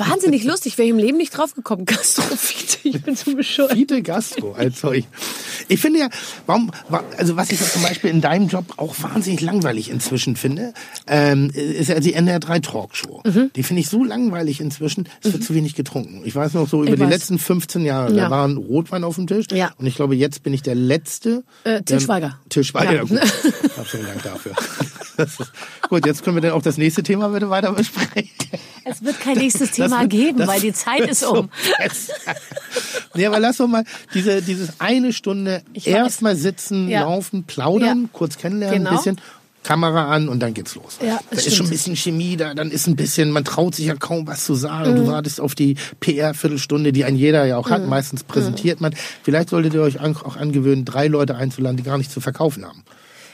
[0.01, 0.79] Ist wahnsinnig lustig.
[0.79, 1.85] Wäre ich im Leben nicht drauf gekommen.
[1.87, 3.73] Gastrophite, ich bin so bescheuert.
[3.73, 5.05] Fide Gastro als Zeug.
[5.69, 6.09] Ich finde ja,
[6.47, 10.73] warum, wa- also was ich zum Beispiel in deinem Job auch wahnsinnig langweilig inzwischen finde,
[11.07, 13.23] ähm, ist ja die NR 3 Talkshow.
[13.25, 13.51] Mhm.
[13.57, 16.23] Die finde ich so langweilig inzwischen, es wird zu wenig getrunken.
[16.25, 17.11] Ich weiß noch so über Ich die weiß.
[17.11, 18.25] letzten 15 Jahre, Ja.
[18.25, 19.47] da war ein Rotwein auf dem Tisch.
[19.53, 19.73] Ja.
[19.79, 21.43] Und ich glaube, jetzt bin ich der Letzte.
[21.65, 22.39] Äh, Til Schweiger.
[22.49, 23.03] Til Schweiger, Ja.
[23.03, 23.19] gut.
[23.85, 24.53] Vielen Dank dafür.
[25.19, 25.37] Das
[25.89, 28.31] gut, jetzt können wir dann auch das nächste Thema bitte weiter besprechen.
[28.85, 31.51] Es wird kein nächstes Thema wird- geben, das weil die Zeit ist so um.
[31.77, 32.15] besser.
[33.15, 37.01] nee, aber lass doch mal diese, dieses eine Stunde erstmal sitzen, Ja.
[37.03, 38.09] laufen, plaudern, Ja.
[38.13, 38.91] kurz kennenlernen, Genau.
[38.91, 39.21] ein bisschen.
[39.65, 40.99] Kamera an und dann geht's los.
[41.05, 41.71] Ja, da das ist schon ein stimmt.
[41.71, 44.93] bisschen Chemie da, dann ist ein bisschen, man traut sich ja kaum was zu sagen.
[44.93, 44.97] Mhm.
[44.97, 47.83] Du wartest auf die PR-Viertelstunde, die ein jeder ja auch hat.
[47.83, 47.89] Mhm.
[47.91, 48.95] Meistens präsentiert man.
[49.25, 52.83] Vielleicht solltet ihr euch auch angewöhnen, drei Leute einzuladen, die gar nichts zu verkaufen haben.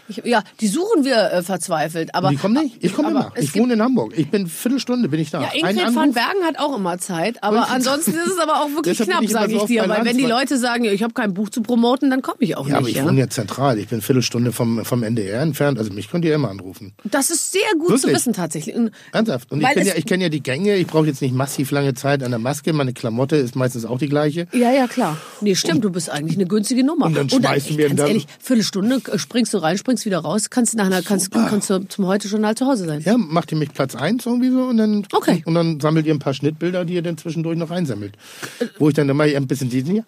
[0.08, 2.14] Ich, ja, die suchen wir äh, verzweifelt.
[2.14, 2.76] Aber die kommen nicht.
[2.84, 3.32] Ich komme aber immer.
[3.36, 4.12] Ich wohne in Hamburg.
[4.16, 5.42] Ich bin Viertelstunde bin ich da.
[5.42, 8.70] Ja, Ein Ingrid van Bergen hat auch immer Zeit, aber ansonsten ist es aber auch
[8.74, 9.88] wirklich knapp, sage so ich oft dir.
[9.88, 12.68] Weil wenn die Leute sagen, ich habe kein Buch zu promoten, dann komme ich auch
[12.68, 12.92] Ja, aber nicht.
[12.96, 13.04] ich Ja?
[13.06, 13.78] wohne ja zentral.
[13.78, 15.78] Ich bin Viertelstunde vom, vom NDR entfernt.
[15.78, 16.92] Also mich könnt ihr immer anrufen.
[17.04, 18.14] Das ist sehr gut zu Wirklich?
[18.16, 18.74] wissen tatsächlich.
[18.76, 19.50] Und Ernsthaft.
[19.52, 20.76] Und ich kenne ja, ich kenn ja die Gänge.
[20.76, 22.72] Ich brauche jetzt nicht massiv lange Zeit an der Maske.
[22.72, 24.46] Meine Klamotte ist meistens auch die gleiche.
[24.52, 25.16] Ja, ja, klar.
[25.40, 27.06] Nee, stimmt, du bist eigentlich eine günstige Nummer.
[27.06, 30.18] Und dann schmeißen ey, wir ganz dann- ehrlich, Viertelstunde äh, springst du rein, springst wieder
[30.18, 33.00] raus, kannst nach einer, kannst, kannst du zum heute Journal zu Hause sein.
[33.04, 35.42] Ja, macht ihr mich Platz eins irgendwie so und dann, Okay.
[35.46, 38.16] und dann sammelt ihr ein paar Schnittbilder, die ihr dann zwischendurch noch einsammelt.
[38.78, 40.04] Wo ich dann immer ein bisschen diesen hier.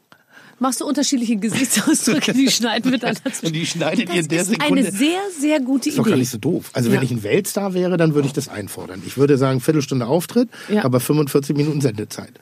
[0.59, 3.47] Machst du unterschiedliche Gesichtsausdrücke, die schneiden wir dann dazwischen.
[3.47, 4.83] Und die schneidet ihr in der Das ist Sekunde.
[4.89, 6.21] eine sehr, sehr gute ist doch gar Idee.
[6.21, 6.71] nicht so doof.
[6.73, 6.97] Also Ja.
[6.97, 9.03] wenn ich ein Weltstar wäre, dann würde ich das einfordern.
[9.07, 10.83] Ich würde sagen, Viertelstunde Auftritt, Ja.
[10.85, 12.33] aber 45 Minuten Sendezeit.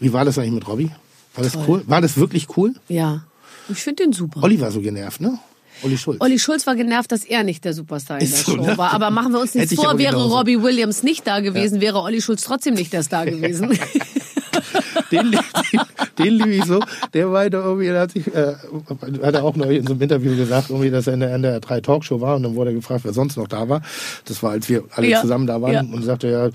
[0.00, 0.90] Wie war das eigentlich mit Robby?
[1.34, 1.64] War das Toll.
[1.68, 1.82] cool?
[1.86, 2.74] War das wirklich cool?
[2.88, 3.22] Ja,
[3.68, 4.42] ich finde den super.
[4.42, 5.38] Olli war so genervt, ne?
[5.82, 6.20] Olli Schulz.
[6.20, 8.78] Olli Schulz war genervt, dass er nicht der Superstar in der so, Show ne?
[8.78, 8.92] war.
[8.92, 10.36] Aber machen wir uns nichts vor, wäre genauso.
[10.36, 13.68] Robbie Williams nicht da gewesen, wäre Olli Schulz trotzdem nicht der Star gewesen.
[15.10, 15.40] den, den,
[16.18, 16.80] den liebe ich so.
[17.14, 18.54] Der meinte irgendwie, der hat sich, äh,
[19.22, 21.60] hat er auch neulich in so einem Interview gesagt, irgendwie, dass er in der, der
[21.60, 23.82] drei Talkshow war und dann wurde er gefragt, wer sonst noch da war.
[24.24, 25.20] Das war, als wir alle Ja.
[25.20, 25.80] zusammen da waren Ja.
[25.80, 26.48] und sagte ja,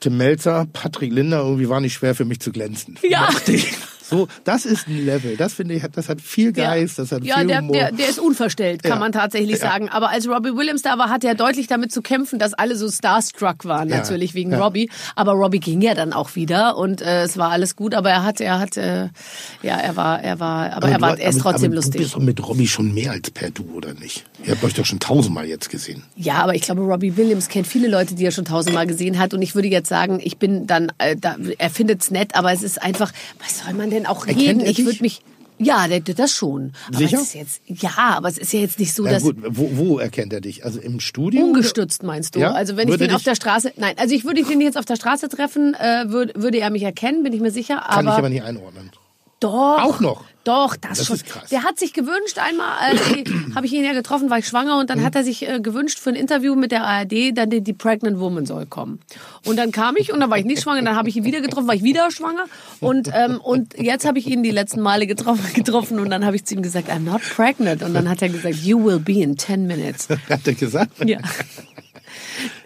[0.00, 2.98] Tim Melzer, Patrick Linder, irgendwie war nicht schwer für mich zu glänzen.
[3.08, 3.26] Ja.
[3.26, 3.72] Dachte ich.
[4.14, 5.36] So, das ist ein Level.
[5.36, 7.72] Das finde ich, hat- das hat viel Geist, das hat ja, viel der, Humor.
[7.76, 8.98] der, der ist unverstellt, kann Ja.
[8.98, 9.70] man tatsächlich Ja.
[9.70, 9.88] sagen.
[9.88, 12.88] Aber als Robbie Williams da war, hat er deutlich damit zu kämpfen, dass alle so
[12.90, 14.54] starstruck waren, natürlich wegen.
[14.54, 14.90] Robbie.
[15.16, 17.94] Aber Robbie ging ja dann auch wieder und äh, es war alles gut.
[17.94, 19.08] Aber er hat, er hat, äh,
[19.62, 21.92] ja, er war, er war, aber, er, war, er ist aber, trotzdem aber lustig.
[21.94, 24.24] Du bist doch mit Robby schon mehr als per Du, oder nicht?
[24.46, 26.02] Ihr habt euch doch schon tausendmal jetzt gesehen.
[26.16, 29.32] Ja, aber ich glaube, Robbie Williams kennt viele Leute, die er schon tausendmal gesehen hat.
[29.34, 32.62] Und ich würde jetzt sagen, ich bin dann, äh, da, er findet's nett, aber es
[32.62, 34.60] ist einfach, was soll man denn auch Erkennt reden?
[34.60, 35.22] er Ich würde mich,
[35.58, 36.72] ja, der, das schon.
[36.88, 37.16] Aber Sicher?
[37.18, 39.70] Es ist jetzt, ja, aber es ist ja jetzt nicht so, Na dass gut, wo,
[39.74, 40.64] wo erkennt er dich?
[40.64, 41.42] Also im Studio?
[41.42, 42.40] ungestützt meinst du?
[42.40, 42.52] Ja?
[42.52, 44.76] Also wenn ich Würde den auf dich- der Straße, nein, also ich würde den jetzt
[44.76, 47.76] auf der Straße treffen, äh, würde, würde er mich erkennen, bin ich mir sicher.
[47.76, 48.90] Kann aber, ich aber nicht einordnen.
[49.40, 49.78] Doch.
[49.82, 50.24] Auch noch?
[50.44, 51.16] Doch, das, Das schon.
[51.16, 51.48] ist krass.
[51.50, 53.24] Der hat sich gewünscht, einmal äh,
[53.54, 55.04] habe ich ihn ja getroffen, war ich schwanger und dann Mhm.
[55.04, 58.20] hat er sich äh, gewünscht für ein Interview mit der ARD, dann die, die Pregnant
[58.20, 59.00] Woman soll kommen.
[59.44, 61.40] Und dann kam ich und dann war ich nicht schwanger, dann habe ich ihn wieder
[61.40, 62.44] getroffen, war ich wieder schwanger
[62.80, 66.36] und ähm, und jetzt habe ich ihn die letzten Male getroffen, getroffen und dann habe
[66.36, 69.20] ich zu ihm gesagt, I'm not pregnant und dann hat er gesagt, you will be
[69.22, 70.08] in 10 minutes.
[70.28, 70.92] Hat er gesagt?
[71.08, 71.18] Ja.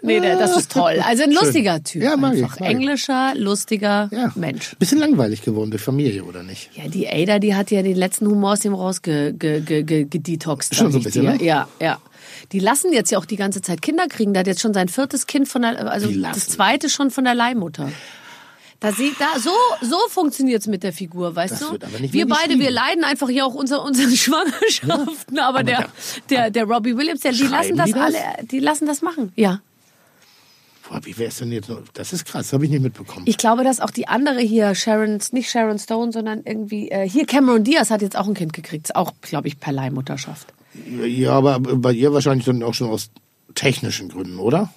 [0.01, 0.99] Nee, der, das ist toll.
[1.05, 2.01] Also ein lustiger Typ.
[2.03, 2.59] Ja, mag ich, einfach.
[2.59, 2.75] mag ich.
[2.75, 4.31] Englischer, lustiger Ja.
[4.35, 4.75] Mensch.
[4.77, 6.69] Bisschen langweilig geworden durch Familie, oder nicht?
[6.75, 10.05] Ja, die Ada, die hat ja den letzten Humor aus dem rausge ge, ge, ge,
[10.05, 10.75] gedetoxt.
[10.75, 11.37] Schon so ein bisschen, ne?
[11.43, 11.99] Ja, ja.
[12.51, 14.33] Die lassen jetzt ja auch die ganze Zeit Kinder kriegen.
[14.33, 17.23] Der hat jetzt schon sein viertes Kind von der, also Die das zweite schon von
[17.23, 17.91] der Leihmutter.
[18.81, 19.51] Da sieht da so
[19.81, 21.71] so funktioniert's mit der Figur, weißt Das du?
[21.73, 25.89] wird aber nicht wir beide, wir leiden einfach hier auch unser unsere Schwangerschaften, aber, der,
[26.29, 28.01] der der Robbie Williams, der, die lassen das, die das?
[28.01, 29.33] alle, die lassen das machen.
[29.35, 29.59] Ja.
[30.89, 31.81] Boah, wie wär's denn jetzt noch?
[31.93, 33.23] Das ist krass, habe ich nicht mitbekommen.
[33.27, 37.27] Ich glaube, dass auch die andere hier, Sharon, nicht Sharon Stone, sondern irgendwie, äh, hier
[37.27, 38.87] Cameron Diaz hat jetzt auch ein Kind gekriegt.
[38.87, 40.47] Ist auch, glaube ich, per Leihmutterschaft.
[41.05, 43.11] ja, aber bei ihr wahrscheinlich dann auch schon aus
[43.53, 44.73] technischen Gründen, oder?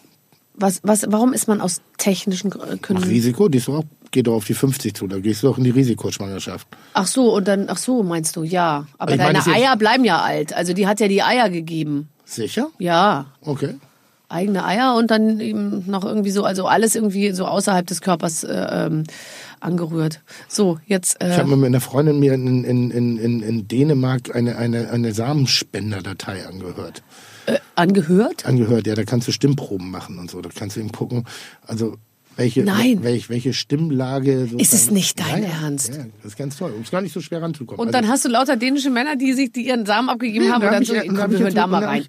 [0.54, 2.98] Was, was, warum ist man aus technischen Gründen?
[2.98, 5.56] Risiko, die ist doch auch, geht doch auf die 50 zu, da gehst du auch
[5.58, 6.68] in die Risikoschwangerschaft.
[6.92, 8.86] Ach so, und dann, ach so, meinst du, ja.
[8.98, 10.52] Aber Ich meine, deine jetzt- Eier bleiben ja alt.
[10.52, 12.08] Also die hat ja die Eier gegeben.
[12.24, 12.68] Sicher?
[12.78, 13.26] Ja.
[13.40, 13.76] Okay.
[14.32, 18.44] Eigene Eier und dann eben noch irgendwie so, also alles irgendwie so außerhalb des Körpers
[18.44, 18.52] äh,
[18.86, 19.04] ähm,
[19.60, 20.20] angerührt.
[20.48, 21.18] So, jetzt.
[21.22, 24.56] Ich Äh, habe mal mit einer Freundin mir in, in, in, in, in Dänemark eine,
[24.56, 27.02] eine, eine Samenspenderdatei angehört.
[27.46, 28.46] äh, angehört?
[28.46, 30.40] Angehört, ja, da kannst du Stimmproben machen und so.
[30.40, 31.24] Da kannst du eben gucken.
[31.66, 31.96] Also
[32.36, 32.98] welche, Nein.
[33.02, 34.46] welche, welche Stimmlage.
[34.50, 35.88] So Ist es nicht Ja, dein ja, Ernst?
[35.90, 36.72] Ja, das ist ganz toll.
[36.74, 37.80] Und ist gar nicht so schwer ranzukommen.
[37.80, 40.50] Und Also- dann hast du lauter dänische Männer, die sich die ihren Samen abgegeben Nee,
[40.50, 42.06] haben da und dann ich so, ja- da komm, wir ich hören da mal rein.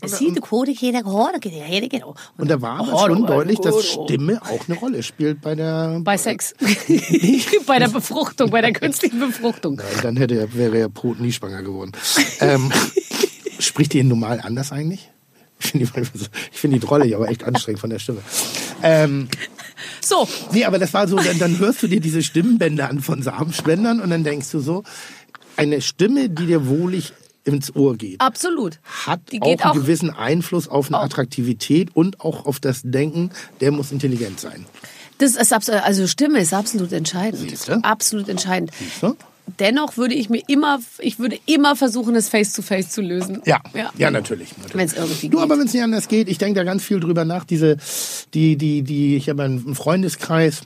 [2.38, 5.41] und da war aber Oh, schon du- deutlich, dass oh, Stimme auch eine Rolle spielt
[5.41, 5.99] bei der.
[6.03, 6.53] Bei Sex.
[7.67, 9.76] bei der Befruchtung, bei der künstlichen Befruchtung.
[9.76, 11.91] Nein, dann hätte er, wäre er Brot nie schwanger geworden.
[12.39, 12.71] ähm,
[13.59, 15.09] spricht ihr normal anders eigentlich?
[15.64, 18.20] Ich finde die, find die Trolle ja aber echt anstrengend von der Stimme.
[18.82, 19.28] Ähm,
[20.01, 23.22] So, nee, aber das war so, dann, dann hörst du dir diese Stimmbänder an von
[23.24, 24.84] Samenspendern und dann denkst du so,
[25.57, 27.14] eine Stimme, die dir wohlig
[27.45, 28.80] ins Ohr geht, absolut.
[29.05, 33.32] hat Die auch einen auch- gewissen Einfluss auf eine Attraktivität und auch auf das Denken,
[33.61, 34.66] der muss intelligent sein.
[35.18, 37.49] Das ist abs- also Stimme ist absolut entscheidend.
[37.49, 37.84] Siehste?
[37.84, 38.72] Absolut entscheidend.
[39.01, 39.16] du?
[39.60, 43.41] Dennoch würde ich mir immer, ich würde immer versuchen, es face to face zu lösen.
[43.46, 43.91] Ja, ja.
[43.98, 44.50] ja, natürlich.
[44.58, 44.76] natürlich.
[44.76, 45.44] Wenn es irgendwie Du, geht.
[45.44, 47.44] aber wenn es nicht anders geht, ich denke da ganz viel drüber nach.
[47.44, 47.78] Diese,
[48.34, 50.62] die, die, die, ich habe einen Freundeskreis,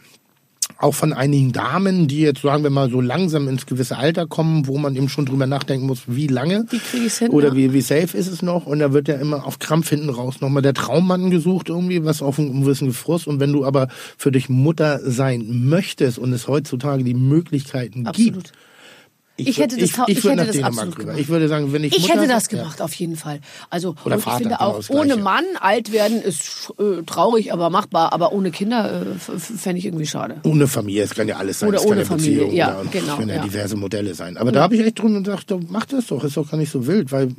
[0.79, 4.67] auch von einigen Damen, die jetzt, sagen wir mal, so langsam ins gewisse Alter kommen,
[4.67, 6.65] wo man eben schon drüber nachdenken muss, wie lange.
[6.69, 8.67] Wie krieg ich's hin, Oder wie, wie safe ist es noch?
[8.67, 12.21] Und da wird ja immer auf Krampf hinten raus nochmal der Traummann gesucht, irgendwie, was
[12.21, 13.27] auf einen gewissen Frust.
[13.27, 18.33] Und wenn du aber für dich Mutter sein möchtest und es heutzutage die Möglichkeiten Absolut.
[18.33, 18.53] gibt,
[19.37, 21.03] Ich hätte das ich, ich, ich hätte das absolut rüber.
[21.03, 21.19] gemacht.
[21.19, 22.57] Ich würde sagen, wenn ich Ich Mutter, hätte das ja.
[22.57, 23.39] gemacht, auf jeden Fall.
[23.69, 25.17] Also Oder und Vater, ich finde genau auch, ohne.
[25.17, 28.13] Mann alt werden ist äh, traurig, aber machbar.
[28.13, 30.37] Aber ohne Kinder äh, fände ich irgendwie schade.
[30.43, 31.69] Ohne Familie, es kann ja alles sein.
[31.69, 33.43] Oder ohne ja Familie, Beziehung, ja, und genau, Es können ja, ja.
[33.43, 34.37] diverse Modelle sein.
[34.37, 36.71] Aber da habe ich echt drin und gedacht, mach das doch, ist doch gar nicht
[36.71, 37.29] so wild, weil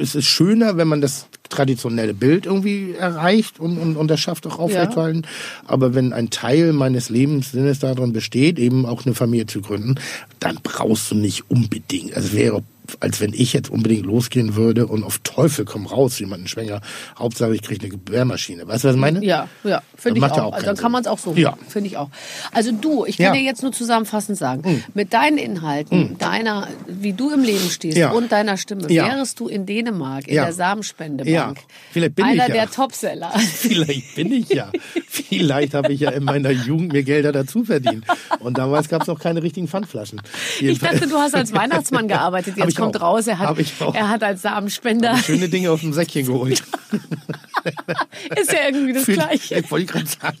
[0.00, 4.46] es ist schöner, wenn man das traditionelle Bild irgendwie erreicht und, und, und das schafft
[4.46, 5.26] auch aufrechtzuerhalten.
[5.66, 9.96] Aber wenn ein Teil meines Lebenssinnes darin besteht, eben auch eine Familie zu gründen,
[10.40, 12.14] dann brauchst du nicht unbedingt.
[12.14, 12.62] Also wäre
[13.00, 16.80] als wenn ich jetzt unbedingt losgehen würde und auf Teufel komm raus jemanden schwänger.
[17.18, 18.66] Hauptsache ich kriege eine Gebärmaschine.
[18.66, 19.24] Weißt du, was ich meine?
[19.24, 20.38] Ja, ja, finde ich auch.
[20.38, 21.52] auch also dann kann man es auch so Ja.
[21.52, 22.10] machen, finde ich auch.
[22.52, 23.32] Also du, ich kann Ja.
[23.32, 28.10] dir jetzt nur zusammenfassend sagen, mit deinen Inhalten, deiner, wie du im Leben stehst Ja.
[28.10, 31.58] und deiner Stimme, wärest du in Dänemark in der Samenspendebank.
[31.92, 32.54] Vielleicht bin einer ich ja.
[32.54, 33.30] der Topseller.
[33.38, 34.70] Vielleicht bin ich ja.
[35.08, 38.04] Vielleicht habe ich ja in meiner Jugend mir Gelder dazu verdient.
[38.40, 40.20] Und damals gab es noch keine richtigen Pfandflaschen.
[40.60, 42.54] Ich dachte, du hast als Weihnachtsmann gearbeitet.
[42.58, 43.02] Hab Jetzt kommt auch.
[43.02, 43.56] raus, er hat,
[43.94, 45.16] er hat als Samenspender.
[45.18, 46.62] Schöne Dinge auf dem Säckchen geholt.
[48.36, 49.58] Ist ja irgendwie das Für- Gleiche.
[49.60, 50.38] Ich wollte gerade sagen.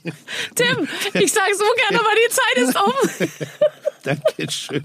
[0.54, 3.28] Tim, ich sag so gerne, aber die Zeit ist um.
[4.02, 4.84] Dankeschön.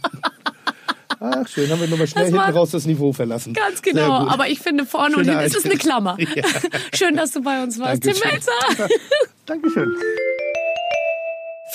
[1.19, 3.53] Ach, schön, haben wir nochmal schnell hinten raus das Niveau verlassen.
[3.53, 4.27] Ganz genau.
[4.27, 5.77] Aber ich finde vorne und Schöne hinten ist es eine.
[5.77, 6.15] Klammer.
[6.35, 6.43] Ja.
[6.93, 8.03] Schön, dass du bei uns warst.
[8.03, 8.31] Tim Dankeschön.
[8.77, 8.87] Melzer.
[9.47, 9.95] Dankeschön.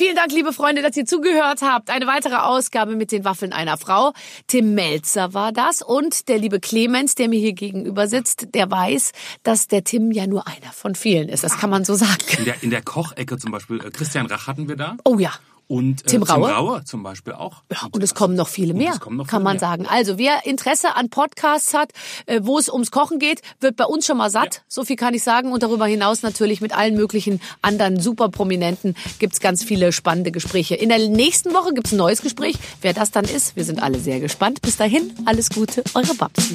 [0.02, 1.88] Vielen Dank, liebe Freunde, dass ihr zugehört habt.
[1.88, 4.12] Eine weitere Ausgabe mit den Waffeln einer Frau.
[4.48, 9.12] Tim Melzer war das und der liebe Clemens, der mir hier gegenüber sitzt, der weiß,
[9.44, 11.44] dass der Tim ja nur einer von vielen ist.
[11.44, 12.18] Das kann man so sagen.
[12.36, 14.96] In der, in der Kochecke zum Beispiel, äh, Christian Rach hatten wir da.
[15.04, 15.30] Oh ja.
[15.72, 16.48] Und äh, Tim Raue?
[16.48, 17.62] Tim Raue zum Beispiel auch.
[17.72, 19.60] Ja, und es kommen noch viele mehr, es noch kann viele man mehr.
[19.60, 19.86] sagen.
[19.86, 21.92] Also wer Interesse an Podcasts hat,
[22.26, 24.56] äh, wo es ums Kochen geht, wird bei uns schon mal satt.
[24.56, 24.60] Ja.
[24.68, 25.50] So viel kann ich sagen.
[25.50, 30.74] Und darüber hinaus natürlich mit allen möglichen anderen super Prominenten gibt's ganz viele spannende Gespräche.
[30.74, 32.56] In der nächsten Woche gibt's ein neues Gespräch.
[32.82, 34.60] Wer das dann ist, wir sind alle sehr gespannt.
[34.60, 36.54] Bis dahin, alles Gute, eure Babsen.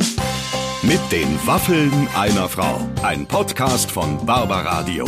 [0.84, 2.88] Mit den Waffeln einer Frau.
[3.02, 5.08] Ein Podcast von Barbaradio.